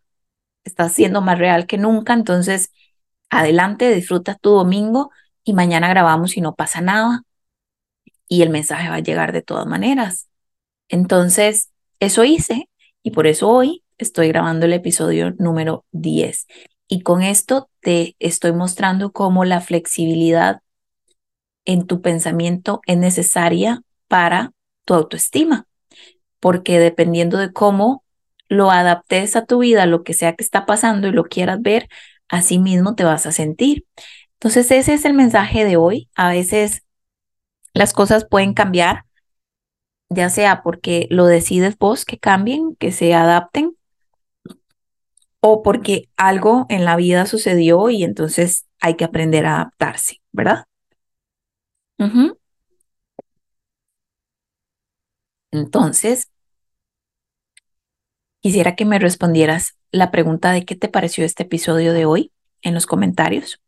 estás 0.64 0.94
siendo 0.94 1.20
más 1.20 1.38
real 1.38 1.66
que 1.66 1.76
nunca, 1.76 2.14
entonces 2.14 2.72
adelante, 3.28 3.94
disfruta 3.94 4.34
tu 4.34 4.52
domingo 4.52 5.10
y 5.44 5.52
mañana 5.52 5.90
grabamos 5.90 6.38
y 6.38 6.40
no 6.40 6.54
pasa 6.54 6.80
nada. 6.80 7.24
Y 8.26 8.40
el 8.40 8.48
mensaje 8.48 8.88
va 8.88 8.94
a 8.94 9.00
llegar 9.00 9.32
de 9.32 9.42
todas 9.42 9.66
maneras. 9.66 10.30
Entonces, 10.88 11.70
eso 12.00 12.24
hice 12.24 12.70
y 13.02 13.10
por 13.10 13.26
eso 13.26 13.50
hoy 13.50 13.84
estoy 13.98 14.28
grabando 14.28 14.66
el 14.66 14.72
episodio 14.72 15.34
número 15.38 15.84
10. 15.92 16.46
Y 16.86 17.02
con 17.02 17.22
esto 17.22 17.68
te 17.80 18.16
estoy 18.18 18.52
mostrando 18.52 19.12
cómo 19.12 19.44
la 19.44 19.60
flexibilidad 19.60 20.62
en 21.64 21.86
tu 21.86 22.00
pensamiento 22.00 22.80
es 22.86 22.96
necesaria 22.96 23.82
para 24.08 24.52
tu 24.84 24.94
autoestima, 24.94 25.66
porque 26.40 26.78
dependiendo 26.78 27.36
de 27.36 27.52
cómo 27.52 28.04
lo 28.48 28.70
adaptes 28.70 29.36
a 29.36 29.44
tu 29.44 29.58
vida, 29.58 29.84
lo 29.84 30.02
que 30.02 30.14
sea 30.14 30.34
que 30.34 30.42
está 30.42 30.64
pasando 30.64 31.08
y 31.08 31.12
lo 31.12 31.24
quieras 31.24 31.60
ver, 31.60 31.88
así 32.28 32.58
mismo 32.58 32.94
te 32.94 33.04
vas 33.04 33.26
a 33.26 33.32
sentir. 33.32 33.84
Entonces 34.34 34.70
ese 34.70 34.94
es 34.94 35.04
el 35.04 35.14
mensaje 35.14 35.64
de 35.64 35.76
hoy. 35.76 36.08
A 36.14 36.30
veces 36.30 36.84
las 37.74 37.92
cosas 37.92 38.26
pueden 38.26 38.54
cambiar, 38.54 39.04
ya 40.08 40.30
sea 40.30 40.62
porque 40.62 41.06
lo 41.10 41.26
decides 41.26 41.76
vos 41.76 42.04
que 42.04 42.18
cambien, 42.18 42.76
que 42.76 42.92
se 42.92 43.12
adapten, 43.14 43.76
o 45.40 45.62
porque 45.62 46.08
algo 46.16 46.66
en 46.68 46.84
la 46.84 46.96
vida 46.96 47.26
sucedió 47.26 47.90
y 47.90 48.04
entonces 48.04 48.66
hay 48.80 48.94
que 48.96 49.04
aprender 49.04 49.46
a 49.46 49.56
adaptarse, 49.56 50.20
¿verdad? 50.32 50.64
Entonces, 55.50 56.30
quisiera 58.40 58.74
que 58.76 58.84
me 58.84 58.98
respondieras 58.98 59.76
la 59.90 60.10
pregunta 60.10 60.52
de 60.52 60.64
qué 60.64 60.76
te 60.76 60.88
pareció 60.88 61.24
este 61.24 61.44
episodio 61.44 61.92
de 61.92 62.04
hoy 62.06 62.32
en 62.62 62.74
los 62.74 62.86
comentarios, 62.86 63.60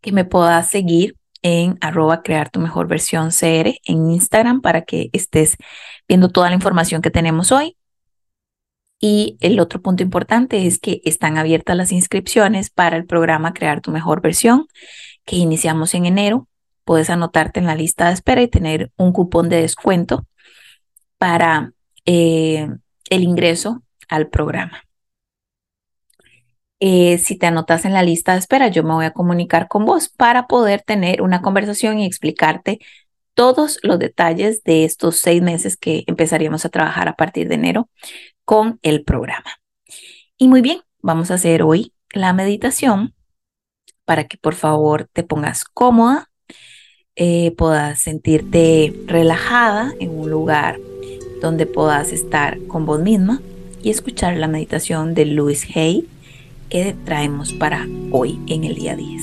que 0.00 0.12
me 0.12 0.24
puedas 0.24 0.68
seguir 0.68 1.16
en 1.42 1.76
arroba 1.80 2.22
crear 2.22 2.50
tu 2.50 2.60
mejor 2.60 2.86
versión 2.88 3.30
CR 3.30 3.78
en 3.84 4.10
Instagram 4.10 4.60
para 4.60 4.82
que 4.82 5.10
estés 5.12 5.56
viendo 6.08 6.28
toda 6.28 6.48
la 6.50 6.54
información 6.54 7.02
que 7.02 7.10
tenemos 7.10 7.52
hoy. 7.52 7.76
Y 9.04 9.36
el 9.40 9.58
otro 9.58 9.82
punto 9.82 10.04
importante 10.04 10.64
es 10.64 10.78
que 10.78 11.00
están 11.04 11.36
abiertas 11.36 11.76
las 11.76 11.90
inscripciones 11.90 12.70
para 12.70 12.96
el 12.96 13.04
programa 13.04 13.52
Crear 13.52 13.80
tu 13.80 13.90
mejor 13.90 14.22
versión 14.22 14.68
que 15.24 15.34
iniciamos 15.34 15.94
en 15.94 16.06
enero. 16.06 16.46
Puedes 16.84 17.10
anotarte 17.10 17.58
en 17.58 17.66
la 17.66 17.74
lista 17.74 18.06
de 18.06 18.14
espera 18.14 18.42
y 18.42 18.46
tener 18.46 18.92
un 18.96 19.12
cupón 19.12 19.48
de 19.48 19.60
descuento 19.60 20.24
para 21.18 21.72
eh, 22.06 22.68
el 23.10 23.24
ingreso 23.24 23.82
al 24.08 24.28
programa. 24.28 24.84
Eh, 26.78 27.18
si 27.18 27.36
te 27.36 27.46
anotas 27.46 27.84
en 27.84 27.94
la 27.94 28.04
lista 28.04 28.34
de 28.34 28.38
espera, 28.38 28.68
yo 28.68 28.84
me 28.84 28.94
voy 28.94 29.06
a 29.06 29.12
comunicar 29.12 29.66
con 29.66 29.84
vos 29.84 30.10
para 30.10 30.46
poder 30.46 30.80
tener 30.82 31.22
una 31.22 31.42
conversación 31.42 31.98
y 31.98 32.06
explicarte 32.06 32.78
todos 33.34 33.78
los 33.82 33.98
detalles 33.98 34.62
de 34.64 34.84
estos 34.84 35.16
seis 35.16 35.42
meses 35.42 35.76
que 35.76 36.04
empezaríamos 36.06 36.64
a 36.64 36.68
trabajar 36.68 37.08
a 37.08 37.16
partir 37.16 37.48
de 37.48 37.54
enero 37.54 37.88
con 38.44 38.78
el 38.82 39.04
programa. 39.04 39.60
Y 40.36 40.48
muy 40.48 40.60
bien, 40.60 40.80
vamos 41.00 41.30
a 41.30 41.34
hacer 41.34 41.62
hoy 41.62 41.92
la 42.12 42.32
meditación 42.32 43.14
para 44.04 44.24
que 44.24 44.36
por 44.36 44.54
favor 44.54 45.08
te 45.12 45.22
pongas 45.22 45.64
cómoda, 45.64 46.30
eh, 47.14 47.52
puedas 47.56 48.00
sentirte 48.00 48.94
relajada 49.06 49.92
en 50.00 50.10
un 50.10 50.30
lugar 50.30 50.78
donde 51.40 51.66
puedas 51.66 52.12
estar 52.12 52.58
con 52.66 52.86
vos 52.86 53.00
misma 53.00 53.40
y 53.82 53.90
escuchar 53.90 54.36
la 54.36 54.48
meditación 54.48 55.14
de 55.14 55.26
Louis 55.26 55.66
Hay 55.76 56.08
que 56.68 56.96
traemos 57.04 57.52
para 57.52 57.86
hoy 58.12 58.38
en 58.46 58.64
el 58.64 58.76
día 58.76 58.96
10. 58.96 59.22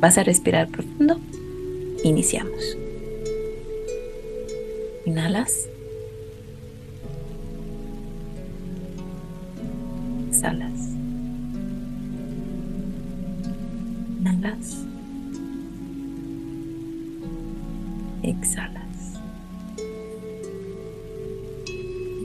Vas 0.00 0.16
a 0.16 0.24
respirar 0.24 0.68
profundo. 0.68 1.20
Iniciamos. 2.02 2.81
Inhalas. 5.04 5.68
Exhalas. 10.28 10.80
Inhalas. 14.20 14.86
Exhalas. 18.22 19.20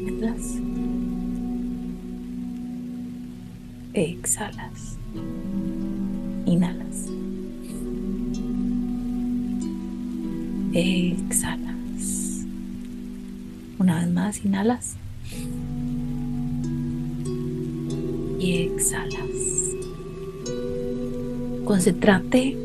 Inhalas. 0.08 0.68
exhalas. 3.98 4.98
Inhalas. 6.46 7.10
Exhalas. 10.74 11.77
Una 13.80 14.00
vez 14.00 14.12
más, 14.12 14.44
inhalas. 14.44 14.98
y 18.40 18.58
exhalas. 18.64 19.18
Concéntrate 21.66 22.58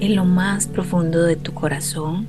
en 0.00 0.16
lo 0.16 0.24
más 0.24 0.66
profundo 0.66 1.22
de 1.24 1.36
tu 1.36 1.52
corazón 1.52 2.26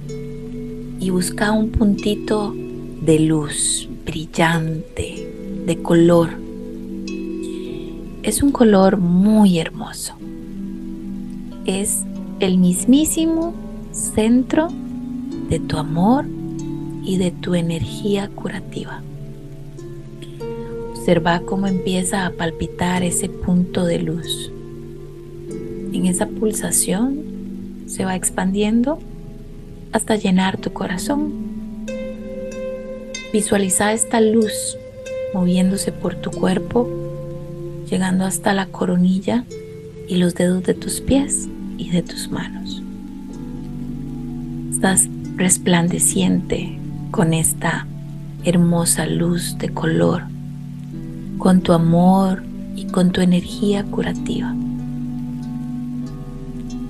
y 0.99 1.09
busca 1.09 1.51
un 1.51 1.69
puntito 1.69 2.53
de 3.01 3.19
luz 3.19 3.87
brillante, 4.05 5.31
de 5.65 5.81
color. 5.81 6.29
Es 8.23 8.43
un 8.43 8.51
color 8.51 8.97
muy 8.97 9.59
hermoso. 9.59 10.15
Es 11.65 12.03
el 12.39 12.57
mismísimo 12.57 13.53
centro 13.91 14.67
de 15.49 15.59
tu 15.59 15.77
amor 15.77 16.25
y 17.03 17.17
de 17.17 17.31
tu 17.31 17.55
energía 17.55 18.29
curativa. 18.29 19.01
Observa 20.91 21.41
cómo 21.41 21.67
empieza 21.67 22.25
a 22.25 22.31
palpitar 22.31 23.03
ese 23.03 23.29
punto 23.29 23.85
de 23.85 23.99
luz. 23.99 24.51
En 25.93 26.05
esa 26.05 26.27
pulsación 26.27 27.23
se 27.87 28.05
va 28.05 28.15
expandiendo 28.15 28.99
hasta 29.91 30.15
llenar 30.15 30.57
tu 30.57 30.71
corazón. 30.71 31.33
Visualiza 33.33 33.93
esta 33.93 34.21
luz 34.21 34.77
moviéndose 35.33 35.91
por 35.91 36.15
tu 36.15 36.31
cuerpo, 36.31 36.89
llegando 37.89 38.25
hasta 38.25 38.53
la 38.53 38.67
coronilla 38.67 39.45
y 40.07 40.15
los 40.15 40.35
dedos 40.35 40.63
de 40.63 40.73
tus 40.73 41.01
pies 41.01 41.47
y 41.77 41.89
de 41.89 42.01
tus 42.01 42.29
manos. 42.29 42.81
Estás 44.71 45.07
resplandeciente 45.35 46.78
con 47.11 47.33
esta 47.33 47.87
hermosa 48.43 49.05
luz 49.05 49.57
de 49.57 49.69
color, 49.69 50.23
con 51.37 51.61
tu 51.61 51.73
amor 51.73 52.43
y 52.75 52.85
con 52.85 53.11
tu 53.11 53.21
energía 53.21 53.83
curativa. 53.83 54.55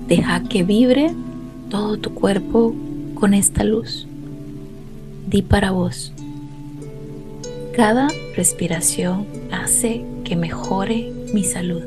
Deja 0.06 0.42
que 0.44 0.62
vibre 0.62 1.14
todo 1.68 1.96
tu 1.96 2.14
cuerpo 2.14 2.74
con 3.14 3.34
esta 3.34 3.64
luz. 3.64 4.06
Di 5.28 5.42
para 5.42 5.70
vos. 5.70 6.12
Cada 7.76 8.08
respiración 8.34 9.26
hace 9.52 10.04
que 10.24 10.36
mejore 10.36 11.12
mi 11.32 11.44
salud. 11.44 11.82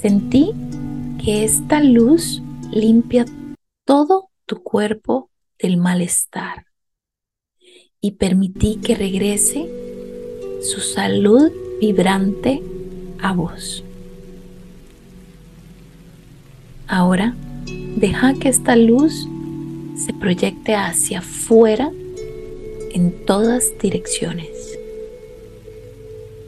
Sentí 0.00 0.52
que 1.22 1.44
esta 1.44 1.80
luz 1.80 2.42
limpia 2.70 3.24
todo 3.84 4.28
tu 4.46 4.62
cuerpo 4.62 5.30
del 5.64 5.78
malestar 5.78 6.66
y 7.98 8.12
permití 8.12 8.76
que 8.76 8.94
regrese 8.94 9.66
su 10.60 10.80
salud 10.80 11.50
vibrante 11.80 12.62
a 13.22 13.32
vos. 13.32 13.82
Ahora 16.86 17.34
deja 17.96 18.34
que 18.34 18.50
esta 18.50 18.76
luz 18.76 19.26
se 19.96 20.12
proyecte 20.12 20.74
hacia 20.74 21.20
afuera 21.20 21.90
en 22.92 23.24
todas 23.24 23.72
direcciones. 23.80 24.78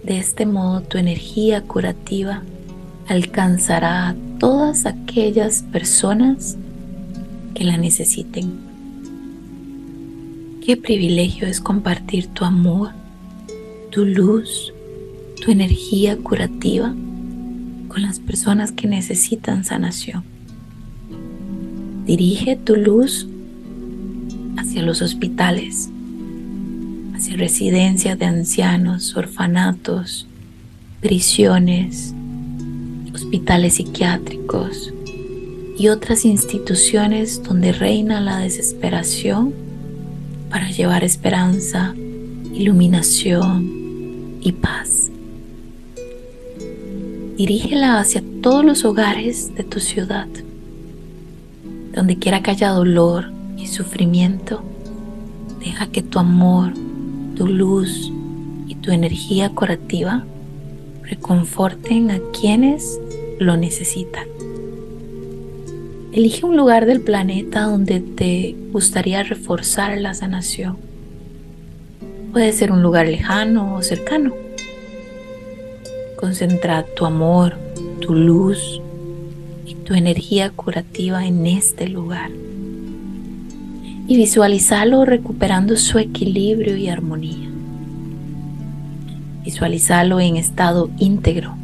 De 0.02 0.18
este 0.18 0.44
modo 0.44 0.82
tu 0.82 0.98
energía 0.98 1.62
curativa 1.62 2.42
alcanzará 3.08 4.10
a 4.10 4.16
todas 4.38 4.84
aquellas 4.84 5.62
personas 5.72 6.58
que 7.54 7.64
la 7.64 7.78
necesiten. 7.78 8.75
Qué 10.66 10.76
privilegio 10.76 11.46
es 11.46 11.60
compartir 11.60 12.26
tu 12.26 12.44
amor, 12.44 12.90
tu 13.92 14.04
luz, 14.04 14.74
tu 15.40 15.52
energía 15.52 16.16
curativa 16.16 16.92
con 17.86 18.02
las 18.02 18.18
personas 18.18 18.72
que 18.72 18.88
necesitan 18.88 19.64
sanación. 19.64 20.24
Dirige 22.04 22.56
tu 22.56 22.74
luz 22.74 23.28
hacia 24.56 24.82
los 24.82 25.02
hospitales, 25.02 25.88
hacia 27.14 27.36
residencias 27.36 28.18
de 28.18 28.24
ancianos, 28.24 29.16
orfanatos, 29.16 30.26
prisiones, 31.00 32.12
hospitales 33.14 33.74
psiquiátricos 33.74 34.92
y 35.78 35.86
otras 35.86 36.24
instituciones 36.24 37.40
donde 37.44 37.70
reina 37.70 38.20
la 38.20 38.38
desesperación 38.38 39.65
para 40.50 40.70
llevar 40.70 41.04
esperanza, 41.04 41.94
iluminación 42.52 44.38
y 44.40 44.52
paz. 44.52 45.10
Dirígela 47.36 47.98
hacia 47.98 48.22
todos 48.40 48.64
los 48.64 48.84
hogares 48.84 49.54
de 49.54 49.64
tu 49.64 49.80
ciudad. 49.80 50.28
Donde 51.92 52.16
quiera 52.16 52.42
que 52.42 52.50
haya 52.50 52.70
dolor 52.70 53.30
y 53.56 53.66
sufrimiento, 53.66 54.62
deja 55.60 55.88
que 55.88 56.02
tu 56.02 56.18
amor, 56.18 56.72
tu 57.36 57.46
luz 57.46 58.10
y 58.66 58.74
tu 58.76 58.90
energía 58.90 59.50
curativa 59.50 60.24
reconforten 61.02 62.10
a 62.10 62.20
quienes 62.38 62.98
lo 63.38 63.56
necesitan. 63.56 64.26
Elige 66.16 66.46
un 66.46 66.56
lugar 66.56 66.86
del 66.86 67.02
planeta 67.02 67.64
donde 67.64 68.00
te 68.00 68.56
gustaría 68.72 69.22
reforzar 69.22 69.98
la 69.98 70.14
sanación. 70.14 70.78
Puede 72.32 72.54
ser 72.54 72.72
un 72.72 72.82
lugar 72.82 73.06
lejano 73.06 73.74
o 73.74 73.82
cercano. 73.82 74.32
Concentra 76.18 76.86
tu 76.86 77.04
amor, 77.04 77.58
tu 78.00 78.14
luz 78.14 78.80
y 79.66 79.74
tu 79.74 79.92
energía 79.92 80.48
curativa 80.48 81.26
en 81.26 81.46
este 81.46 81.86
lugar. 81.86 82.30
Y 84.08 84.16
visualizalo 84.16 85.04
recuperando 85.04 85.76
su 85.76 85.98
equilibrio 85.98 86.78
y 86.78 86.88
armonía. 86.88 87.50
Visualizalo 89.44 90.18
en 90.18 90.36
estado 90.36 90.88
íntegro. 90.98 91.56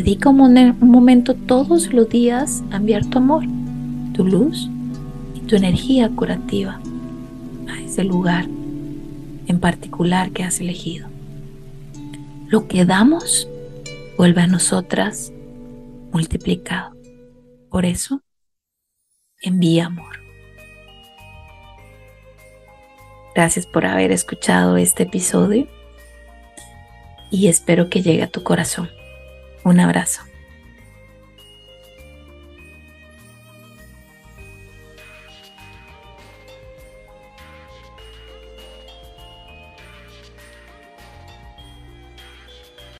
Dedica 0.00 0.30
un, 0.30 0.78
momento 0.80 1.34
todos 1.34 1.92
los 1.92 2.08
días 2.08 2.64
a 2.70 2.76
enviar 2.76 3.04
tu 3.04 3.18
amor, 3.18 3.44
tu 4.14 4.24
luz 4.24 4.66
y 5.34 5.40
tu 5.40 5.56
energía 5.56 6.08
curativa 6.08 6.80
a 7.68 7.78
ese 7.82 8.02
lugar 8.04 8.46
en 9.46 9.60
particular 9.60 10.30
que 10.30 10.42
has 10.42 10.58
elegido. 10.58 11.06
Lo 12.48 12.66
que 12.66 12.86
damos 12.86 13.46
vuelve 14.16 14.40
a 14.40 14.46
nosotras 14.46 15.34
multiplicado. 16.14 16.96
Por 17.68 17.84
eso, 17.84 18.22
envía 19.42 19.84
amor. 19.84 20.16
Gracias 23.34 23.66
por 23.66 23.84
haber 23.84 24.12
escuchado 24.12 24.78
este 24.78 25.02
episodio 25.02 25.68
y 27.30 27.48
espero 27.48 27.90
que 27.90 28.00
llegue 28.00 28.22
a 28.22 28.30
tu 28.30 28.42
corazón. 28.42 28.88
Un 29.62 29.80
abrazo. 29.80 30.29